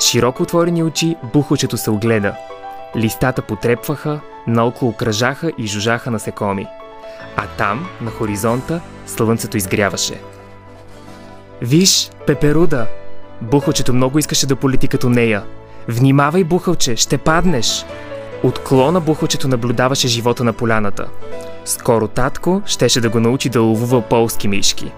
Широко 0.00 0.42
отворени 0.42 0.82
очи 0.82 1.16
бухалчето 1.32 1.76
се 1.76 1.90
огледа. 1.90 2.34
Листата 2.96 3.42
потрепваха, 3.42 4.20
наоколо 4.46 4.92
кръжаха 4.92 5.52
и 5.58 5.66
жужаха 5.66 6.10
насекоми. 6.10 6.66
А 7.36 7.46
там, 7.58 7.86
на 8.00 8.10
хоризонта, 8.10 8.80
слънцето 9.06 9.56
изгряваше. 9.56 10.20
Виж, 11.62 12.10
пеперуда! 12.26 12.86
Бухалчето 13.40 13.92
много 13.92 14.18
искаше 14.18 14.46
да 14.46 14.56
полети 14.56 14.88
като 14.88 15.10
нея. 15.10 15.42
Внимавай, 15.88 16.44
бухалче, 16.44 16.96
ще 16.96 17.18
паднеш! 17.18 17.84
От 18.42 18.58
клона 18.58 19.00
бухалчето 19.00 19.48
наблюдаваше 19.48 20.08
живота 20.08 20.44
на 20.44 20.52
поляната. 20.52 21.06
Скоро 21.64 22.08
татко 22.08 22.62
щеше 22.66 23.00
да 23.00 23.08
го 23.08 23.20
научи 23.20 23.48
да 23.48 23.60
ловува 23.60 24.02
полски 24.02 24.48
мишки. 24.48 24.92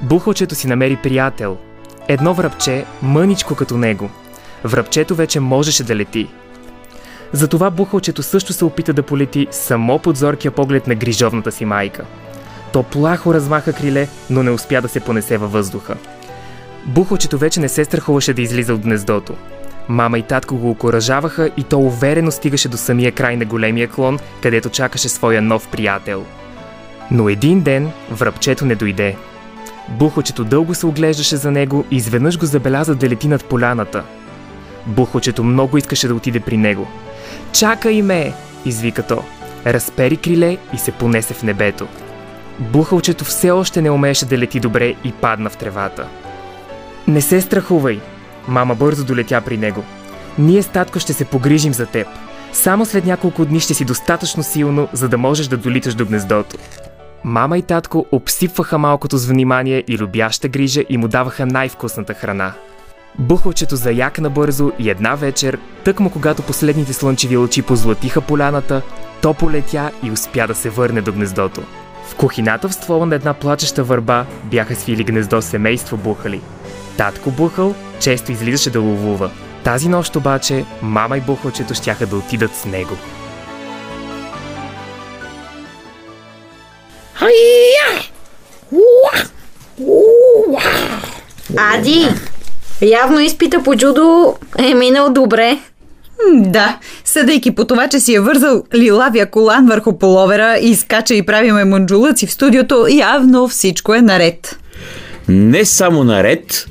Бухалчето 0.00 0.54
си 0.54 0.66
намери 0.66 0.98
приятел. 1.02 1.56
Едно 2.08 2.34
връбче, 2.34 2.84
мъничко 3.02 3.54
като 3.54 3.76
него. 3.76 4.10
Връбчето 4.64 5.14
вече 5.14 5.40
можеше 5.40 5.84
да 5.84 5.96
лети. 5.96 6.28
Затова 7.32 7.70
бухалчето 7.70 8.22
също 8.22 8.52
се 8.52 8.64
опита 8.64 8.92
да 8.92 9.02
полети 9.02 9.46
само 9.50 9.98
под 9.98 10.16
зоркия 10.16 10.50
поглед 10.50 10.86
на 10.86 10.94
грижовната 10.94 11.52
си 11.52 11.64
майка. 11.64 12.04
То 12.72 12.82
плахо 12.82 13.34
размаха 13.34 13.72
криле, 13.72 14.08
но 14.30 14.42
не 14.42 14.50
успя 14.50 14.82
да 14.82 14.88
се 14.88 15.00
понесе 15.00 15.38
във 15.38 15.52
въздуха. 15.52 15.96
Бухалчето 16.88 17.38
вече 17.38 17.60
не 17.60 17.68
се 17.68 17.84
страхуваше 17.84 18.32
да 18.34 18.42
излиза 18.42 18.74
от 18.74 18.80
гнездото. 18.80 19.34
Мама 19.88 20.18
и 20.18 20.22
татко 20.22 20.56
го 20.56 20.70
окоръжаваха 20.70 21.50
и 21.56 21.62
то 21.62 21.78
уверено 21.78 22.30
стигаше 22.30 22.68
до 22.68 22.76
самия 22.76 23.12
край 23.12 23.36
на 23.36 23.44
големия 23.44 23.88
клон, 23.88 24.18
където 24.42 24.70
чакаше 24.70 25.08
своя 25.08 25.42
нов 25.42 25.68
приятел. 25.68 26.24
Но 27.10 27.28
един 27.28 27.60
ден 27.60 27.90
връбчето 28.10 28.66
не 28.66 28.74
дойде. 28.74 29.16
Бухалчето 29.88 30.44
дълго 30.44 30.74
се 30.74 30.86
оглеждаше 30.86 31.36
за 31.36 31.50
него 31.50 31.84
и 31.90 31.96
изведнъж 31.96 32.38
го 32.38 32.46
забеляза 32.46 32.94
да 32.94 33.08
лети 33.08 33.28
над 33.28 33.44
поляната. 33.44 34.04
Бухалчето 34.86 35.44
много 35.44 35.78
искаше 35.78 36.08
да 36.08 36.14
отиде 36.14 36.40
при 36.40 36.56
него. 36.56 36.88
Чакай 37.52 38.02
ме! 38.02 38.32
извика 38.64 39.02
то. 39.02 39.24
Разпери 39.66 40.16
криле 40.16 40.56
и 40.74 40.78
се 40.78 40.92
понесе 40.92 41.34
в 41.34 41.42
небето. 41.42 41.86
Бухалчето 42.58 43.24
все 43.24 43.50
още 43.50 43.82
не 43.82 43.90
умееше 43.90 44.26
да 44.26 44.38
лети 44.38 44.60
добре 44.60 44.94
и 45.04 45.12
падна 45.12 45.50
в 45.50 45.56
тревата. 45.56 46.08
Не 47.08 47.20
се 47.20 47.40
страхувай! 47.40 48.00
Мама 48.48 48.74
бързо 48.74 49.04
долетя 49.04 49.40
при 49.40 49.56
него. 49.56 49.84
Ние 50.38 50.62
с 50.62 50.66
татко 50.68 50.98
ще 50.98 51.12
се 51.12 51.24
погрижим 51.24 51.74
за 51.74 51.86
теб. 51.86 52.06
Само 52.52 52.86
след 52.86 53.04
няколко 53.04 53.44
дни 53.44 53.60
ще 53.60 53.74
си 53.74 53.84
достатъчно 53.84 54.42
силно, 54.42 54.88
за 54.92 55.08
да 55.08 55.18
можеш 55.18 55.46
да 55.46 55.56
долиташ 55.56 55.94
до 55.94 56.06
гнездото. 56.06 56.56
Мама 57.24 57.58
и 57.58 57.62
татко 57.62 58.06
обсипваха 58.12 58.78
малкото 58.78 59.16
с 59.16 59.26
внимание 59.26 59.84
и 59.88 59.98
любяща 59.98 60.48
грижа 60.48 60.82
и 60.88 60.96
му 60.96 61.08
даваха 61.08 61.46
най-вкусната 61.46 62.14
храна. 62.14 62.52
Бухалчето 63.18 63.76
заяка 63.76 64.22
набързо 64.22 64.72
и 64.78 64.90
една 64.90 65.14
вечер, 65.14 65.58
тъкмо 65.84 66.10
когато 66.10 66.42
последните 66.42 66.92
слънчеви 66.92 67.36
лъчи 67.36 67.62
позлатиха 67.62 68.20
поляната, 68.20 68.82
то 69.22 69.34
полетя 69.34 69.90
и 70.02 70.10
успя 70.10 70.46
да 70.46 70.54
се 70.54 70.70
върне 70.70 71.00
до 71.00 71.12
гнездото. 71.12 71.62
В 72.08 72.14
кухината 72.14 72.68
в 72.68 72.74
ствола 72.74 73.06
на 73.06 73.14
една 73.14 73.34
плачеща 73.34 73.84
върба 73.84 74.26
бяха 74.44 74.76
свили 74.76 75.04
гнездо 75.04 75.42
семейство 75.42 75.96
бухали. 75.96 76.40
Татко 76.98 77.30
Бухал 77.30 77.74
често 78.00 78.32
излизаше 78.32 78.70
да 78.70 78.80
ловува. 78.80 79.30
Тази 79.64 79.88
нощ 79.88 80.16
обаче 80.16 80.64
мама 80.82 81.16
и 81.18 81.20
Бухалчето 81.20 81.74
щяха 81.74 82.06
да 82.06 82.16
отидат 82.16 82.56
с 82.56 82.64
него. 82.64 82.96
Ади, 91.56 92.08
явно 92.82 93.20
изпита 93.20 93.62
по 93.62 93.76
джудо 93.76 94.36
е 94.58 94.74
минал 94.74 95.12
добре. 95.12 95.58
Да, 96.34 96.78
съдейки 97.04 97.54
по 97.54 97.64
това, 97.64 97.88
че 97.88 98.00
си 98.00 98.14
е 98.14 98.20
вързал 98.20 98.64
лилавия 98.74 99.30
колан 99.30 99.66
върху 99.66 99.98
половера 99.98 100.58
и 100.60 100.74
скача 100.74 101.14
и 101.14 101.26
прави 101.26 101.52
маймунджулъци 101.52 102.26
в 102.26 102.32
студиото, 102.32 102.86
явно 102.90 103.48
всичко 103.48 103.94
е 103.94 104.00
наред. 104.00 104.58
Не 105.28 105.64
само 105.64 106.04
наред, 106.04 106.66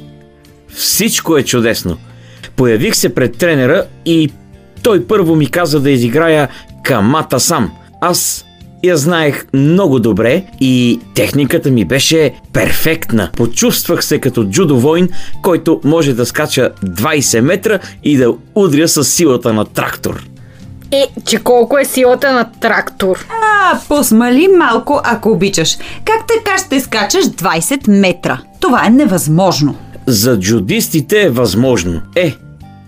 всичко 0.77 1.37
е 1.37 1.43
чудесно. 1.43 1.97
Появих 2.55 2.95
се 2.95 3.15
пред 3.15 3.37
тренера 3.37 3.85
и 4.05 4.29
той 4.83 5.07
първо 5.07 5.35
ми 5.35 5.47
каза 5.47 5.79
да 5.79 5.91
изиграя 5.91 6.47
камата 6.83 7.39
сам. 7.39 7.71
Аз 8.01 8.45
я 8.83 8.97
знаех 8.97 9.45
много 9.53 9.99
добре 9.99 10.43
и 10.59 10.99
техниката 11.15 11.71
ми 11.71 11.85
беше 11.85 12.33
перфектна. 12.53 13.31
Почувствах 13.37 14.05
се 14.05 14.19
като 14.19 14.43
джудо 14.43 14.79
войн, 14.79 15.09
който 15.41 15.81
може 15.83 16.13
да 16.13 16.25
скача 16.25 16.71
20 16.85 17.39
метра 17.39 17.79
и 18.03 18.17
да 18.17 18.33
удря 18.55 18.87
с 18.87 19.03
силата 19.03 19.53
на 19.53 19.65
трактор. 19.65 20.23
Е, 20.91 21.07
че 21.25 21.37
колко 21.37 21.77
е 21.77 21.85
силата 21.85 22.33
на 22.33 22.49
трактор. 22.59 23.25
А, 23.29 23.79
посмали 23.87 24.47
малко, 24.57 25.01
ако 25.03 25.31
обичаш. 25.31 25.77
Как 26.05 26.27
така 26.27 26.57
ще 26.57 26.79
скачаш 26.79 27.25
20 27.25 27.99
метра? 27.99 28.39
Това 28.59 28.85
е 28.85 28.89
невъзможно. 28.89 29.75
За 30.07 30.39
джудистите 30.39 31.21
е 31.21 31.29
възможно. 31.29 32.01
Е, 32.15 32.35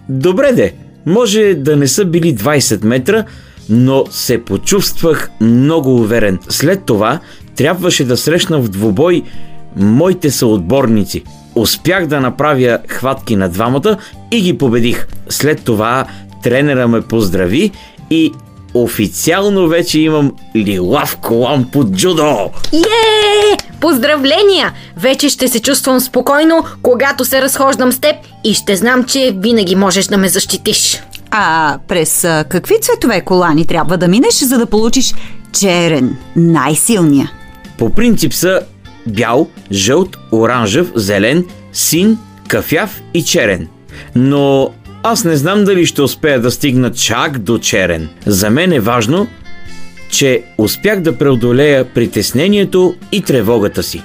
добре 0.10 0.52
де, 0.52 0.74
може 1.06 1.54
да 1.54 1.76
не 1.76 1.88
са 1.88 2.06
били 2.06 2.36
20 2.36 2.86
метра, 2.86 3.26
но 3.70 4.06
се 4.10 4.44
почувствах 4.44 5.30
много 5.42 5.96
уверен. 5.96 6.40
След 6.50 6.86
това 6.86 7.20
трябваше 7.56 8.06
да 8.06 8.18
срещна 8.18 8.60
в 8.60 8.70
двубой 8.70 9.24
моите 9.76 10.32
съотборници. 10.32 11.24
Успях 11.56 12.08
да 12.08 12.20
направя 12.20 12.80
хватки 12.88 13.36
на 13.36 13.50
двамата 13.50 13.98
и 14.32 14.42
ги 14.42 14.58
победих. 14.58 15.08
След 15.30 15.64
това 15.64 16.06
тренера 16.44 16.88
ме 16.88 17.02
поздрави 17.02 17.72
и 18.10 18.32
официално 18.74 19.68
вече 19.68 20.00
имам 20.00 20.34
лилав 20.56 21.18
колан 21.18 21.70
по 21.72 21.84
джудо. 21.84 22.50
Е! 22.74 23.69
Поздравления! 23.82 24.74
Вече 24.98 25.30
ще 25.30 25.48
се 25.48 25.60
чувствам 25.60 26.00
спокойно, 26.00 26.63
когато 26.82 27.26
се 27.26 27.42
разхождам 27.42 27.92
с 27.92 28.00
теб 28.00 28.15
и 28.44 28.54
ще 28.54 28.76
знам, 28.76 29.04
че 29.04 29.36
винаги 29.38 29.76
можеш 29.76 30.06
да 30.06 30.18
ме 30.18 30.30
защитиш. 30.30 31.02
А 31.32 31.78
през 31.88 32.24
а, 32.24 32.46
какви 32.50 32.76
цветове 32.82 33.22
колани 33.22 33.68
трябва 33.68 33.98
да 33.98 34.08
минеш, 34.08 34.34
за 34.34 34.58
да 34.58 34.65
получиш 34.65 35.13
черен, 35.60 36.18
най-силния? 36.36 37.32
По 37.78 37.89
принцип 37.89 38.34
са 38.34 38.62
бял, 39.08 39.48
жълт, 39.72 40.18
оранжев, 40.32 40.92
зелен, 40.96 41.46
син, 41.74 42.18
кафяв 42.48 43.02
и 43.13 43.24
черен. 43.24 43.68
Но 44.15 44.70
аз 45.04 45.24
не 45.24 45.36
знам 45.36 45.63
дали 45.63 45.86
ще 45.86 46.02
успея 46.02 46.42
да 46.42 46.52
стигна 46.52 46.92
чак 46.92 47.38
до 47.38 47.58
черен. 47.58 48.10
За 48.26 48.50
мен 48.50 48.72
е 48.72 48.80
важно, 48.80 49.28
че 50.10 50.43
успях 50.58 51.02
да 51.02 51.17
преодолея 51.17 51.86
притеснението 51.86 52.95
и 53.12 53.22
тревогата 53.22 53.84
си. 53.84 54.04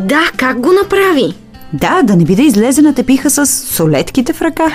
Да, 0.00 0.30
как 0.36 0.60
го 0.60 0.72
направи? 0.72 1.34
Да, 1.72 2.02
да 2.02 2.16
не 2.16 2.24
би 2.24 2.34
да 2.34 2.42
излезе 2.42 2.82
на 2.82 2.94
тепиха 2.94 3.30
с 3.30 3.46
солетките 3.46 4.32
в 4.32 4.42
ръка. 4.42 4.66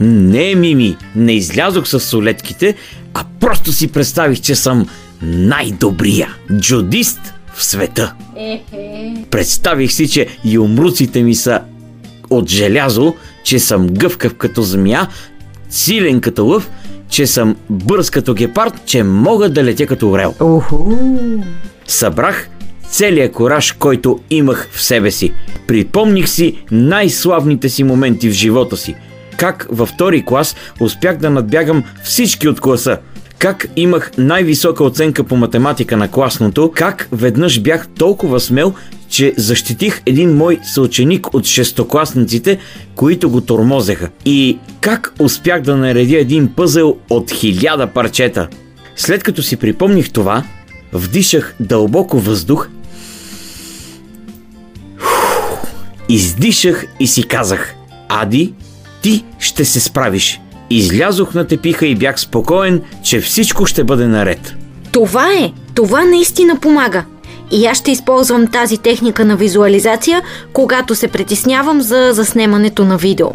Не, 0.00 0.54
Мими, 0.54 0.96
не 1.16 1.32
излязох 1.32 1.88
с 1.88 2.00
солетките, 2.00 2.74
а 3.14 3.24
просто 3.40 3.72
си 3.72 3.92
представих, 3.92 4.40
че 4.40 4.54
съм 4.54 4.88
най-добрия 5.22 6.36
джудист 6.60 7.34
в 7.54 7.64
света. 7.64 8.14
Представих 9.30 9.92
си, 9.92 10.08
че 10.08 10.26
юмруците 10.44 11.22
ми 11.22 11.34
са 11.34 11.60
от 12.30 12.50
желязо, 12.50 13.14
че 13.44 13.58
съм 13.58 13.86
гъвкав 13.86 14.34
като 14.34 14.62
змия, 14.62 15.08
силен 15.70 16.20
като 16.20 16.46
лъв, 16.46 16.70
че 17.12 17.26
съм 17.26 17.56
бърз 17.70 18.10
като 18.10 18.34
гепард, 18.34 18.74
че 18.86 19.02
мога 19.02 19.48
да 19.48 19.64
летя 19.64 19.86
като 19.86 20.10
орел. 20.10 20.34
Уху. 20.40 20.76
Събрах 21.86 22.48
целият 22.90 23.32
кораж, 23.32 23.72
който 23.72 24.20
имах 24.30 24.68
в 24.72 24.82
себе 24.82 25.10
си. 25.10 25.32
Припомних 25.66 26.28
си 26.28 26.64
най-славните 26.70 27.68
си 27.68 27.84
моменти 27.84 28.28
в 28.28 28.32
живота 28.32 28.76
си. 28.76 28.94
Как 29.36 29.66
във 29.70 29.88
втори 29.88 30.24
клас 30.24 30.56
успях 30.80 31.16
да 31.16 31.30
надбягам 31.30 31.84
всички 32.04 32.48
от 32.48 32.60
класа. 32.60 32.98
Как 33.38 33.68
имах 33.76 34.10
най-висока 34.18 34.84
оценка 34.84 35.24
по 35.24 35.36
математика 35.36 35.96
на 35.96 36.10
класното, 36.10 36.72
как 36.74 37.08
веднъж 37.12 37.60
бях 37.60 37.88
толкова 37.88 38.40
смел, 38.40 38.74
че 39.12 39.34
защитих 39.36 40.02
един 40.06 40.36
мой 40.36 40.58
съученик 40.64 41.34
от 41.34 41.46
шестокласниците, 41.46 42.58
които 42.94 43.30
го 43.30 43.40
тормозеха. 43.40 44.08
И 44.24 44.58
как 44.80 45.14
успях 45.18 45.62
да 45.62 45.76
наредя 45.76 46.18
един 46.18 46.48
пъзел 46.48 46.96
от 47.10 47.30
хиляда 47.30 47.86
парчета. 47.86 48.48
След 48.96 49.22
като 49.22 49.42
си 49.42 49.56
припомних 49.56 50.10
това, 50.10 50.44
вдишах 50.92 51.54
дълбоко 51.60 52.18
въздух, 52.18 52.68
издишах 56.08 56.86
и 57.00 57.06
си 57.06 57.22
казах 57.22 57.74
Ади, 58.08 58.54
ти 59.02 59.24
ще 59.38 59.64
се 59.64 59.80
справиш. 59.80 60.40
Излязох 60.70 61.34
на 61.34 61.46
тепиха 61.46 61.86
и 61.86 61.94
бях 61.94 62.20
спокоен, 62.20 62.82
че 63.02 63.20
всичко 63.20 63.66
ще 63.66 63.84
бъде 63.84 64.06
наред. 64.06 64.54
Това 64.92 65.32
е! 65.32 65.52
Това 65.74 66.04
наистина 66.04 66.56
помага. 66.60 67.04
И 67.52 67.66
аз 67.66 67.78
ще 67.78 67.90
използвам 67.90 68.46
тази 68.46 68.78
техника 68.78 69.24
на 69.24 69.36
визуализация, 69.36 70.22
когато 70.52 70.94
се 70.94 71.08
притеснявам 71.08 71.80
за 71.80 72.10
заснемането 72.12 72.84
на 72.84 72.96
видео. 72.96 73.26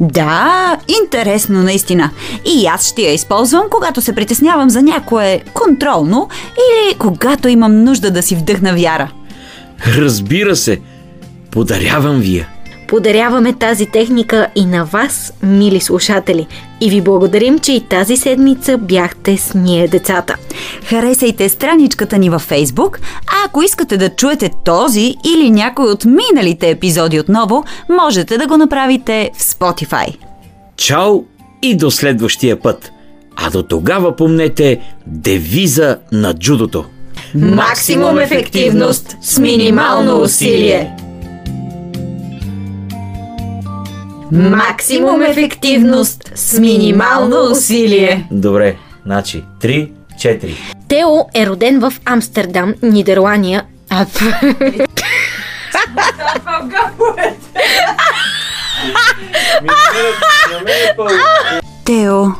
Да, 0.00 0.78
интересно 1.02 1.62
наистина. 1.62 2.10
И 2.44 2.66
аз 2.66 2.88
ще 2.88 3.02
я 3.02 3.12
използвам, 3.12 3.64
когато 3.70 4.00
се 4.00 4.14
притеснявам 4.14 4.70
за 4.70 4.82
някое 4.82 5.42
контролно 5.54 6.28
или 6.52 6.98
когато 6.98 7.48
имам 7.48 7.84
нужда 7.84 8.10
да 8.10 8.22
си 8.22 8.36
вдъхна 8.36 8.74
вяра. 8.74 9.10
Разбира 9.96 10.56
се, 10.56 10.80
подарявам 11.50 12.20
ви 12.20 12.36
я. 12.36 12.53
Подаряваме 12.94 13.52
тази 13.52 13.86
техника 13.86 14.46
и 14.54 14.66
на 14.66 14.84
вас, 14.84 15.32
мили 15.42 15.80
слушатели. 15.80 16.46
И 16.80 16.90
ви 16.90 17.00
благодарим, 17.00 17.58
че 17.58 17.72
и 17.72 17.80
тази 17.80 18.16
седмица 18.16 18.78
бяхте 18.78 19.36
с 19.36 19.54
ние 19.54 19.88
децата. 19.88 20.36
Харесайте 20.84 21.48
страничката 21.48 22.18
ни 22.18 22.30
във 22.30 22.42
Фейсбук, 22.42 23.00
а 23.26 23.46
ако 23.46 23.62
искате 23.62 23.96
да 23.96 24.08
чуете 24.08 24.50
този 24.64 25.14
или 25.26 25.50
някой 25.50 25.84
от 25.86 26.04
миналите 26.04 26.70
епизоди 26.70 27.20
отново, 27.20 27.64
можете 27.90 28.38
да 28.38 28.46
го 28.46 28.56
направите 28.56 29.30
в 29.34 29.42
Spotify. 29.42 30.16
Чао 30.76 31.22
и 31.62 31.76
до 31.76 31.90
следващия 31.90 32.60
път. 32.60 32.92
А 33.36 33.50
до 33.50 33.62
тогава 33.62 34.16
помнете 34.16 34.80
девиза 35.06 35.98
на 36.12 36.34
джудото. 36.34 36.84
Максимум 37.34 38.18
ефективност 38.18 39.16
с 39.22 39.38
минимално 39.38 40.20
усилие. 40.20 40.96
Максимум 44.32 45.22
ефективност 45.22 46.32
с 46.34 46.58
минимално 46.58 47.50
усилие. 47.50 48.26
Добре, 48.30 48.76
значи 49.06 49.44
3, 49.60 49.90
4. 50.18 50.54
Тео 50.88 51.26
е 51.34 51.46
роден 51.46 51.80
в 51.80 51.92
Амстердам, 52.04 52.74
Нидерландия. 52.82 53.64
А, 53.90 54.06
Тео. 61.84 62.26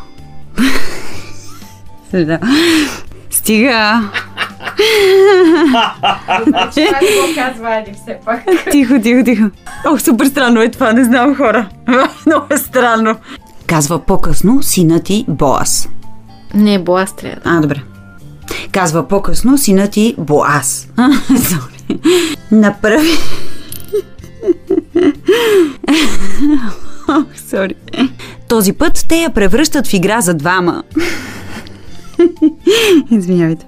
Да. 6.46 6.68
Стига. 6.70 6.98
Тихо, 8.70 9.00
тихо, 9.02 9.24
тихо. 9.24 9.50
Ох, 9.86 10.00
супер 10.00 10.26
странно 10.26 10.62
е 10.62 10.70
това, 10.70 10.92
не 10.92 11.04
знам 11.04 11.36
хора. 11.36 11.68
Много 12.26 12.46
е 12.50 12.56
странно. 12.56 13.16
Казва 13.66 13.98
по-късно 13.98 14.62
синът 14.62 15.04
ти 15.04 15.24
Боас. 15.28 15.88
не, 16.54 16.78
Боас 16.78 17.16
трябва. 17.16 17.40
А, 17.44 17.60
добре. 17.60 17.82
Казва 18.72 19.08
по-късно 19.08 19.58
синът 19.58 19.90
ти 19.90 20.14
Боас. 20.18 20.88
Направи... 22.52 23.10
Сори. 27.50 27.74
Този 28.48 28.72
път 28.72 29.04
те 29.08 29.16
я 29.16 29.30
превръщат 29.30 29.86
в 29.86 29.94
игра 29.94 30.20
за 30.20 30.34
двама. 30.34 30.82
Извинявайте. 33.10 33.66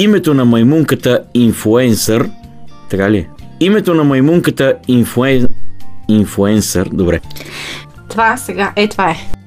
Името 0.00 0.34
на 0.34 0.44
маймунката 0.44 1.24
инфуенсър, 1.34 2.30
така 2.90 3.10
ли? 3.10 3.28
Името 3.60 3.94
на 3.94 4.04
маймунката 4.04 4.74
инфуен... 4.88 5.48
инфуенсър, 6.08 6.88
добре. 6.92 7.20
Това 8.08 8.36
сега, 8.36 8.72
е 8.76 8.88
това 8.88 9.10
е. 9.10 9.39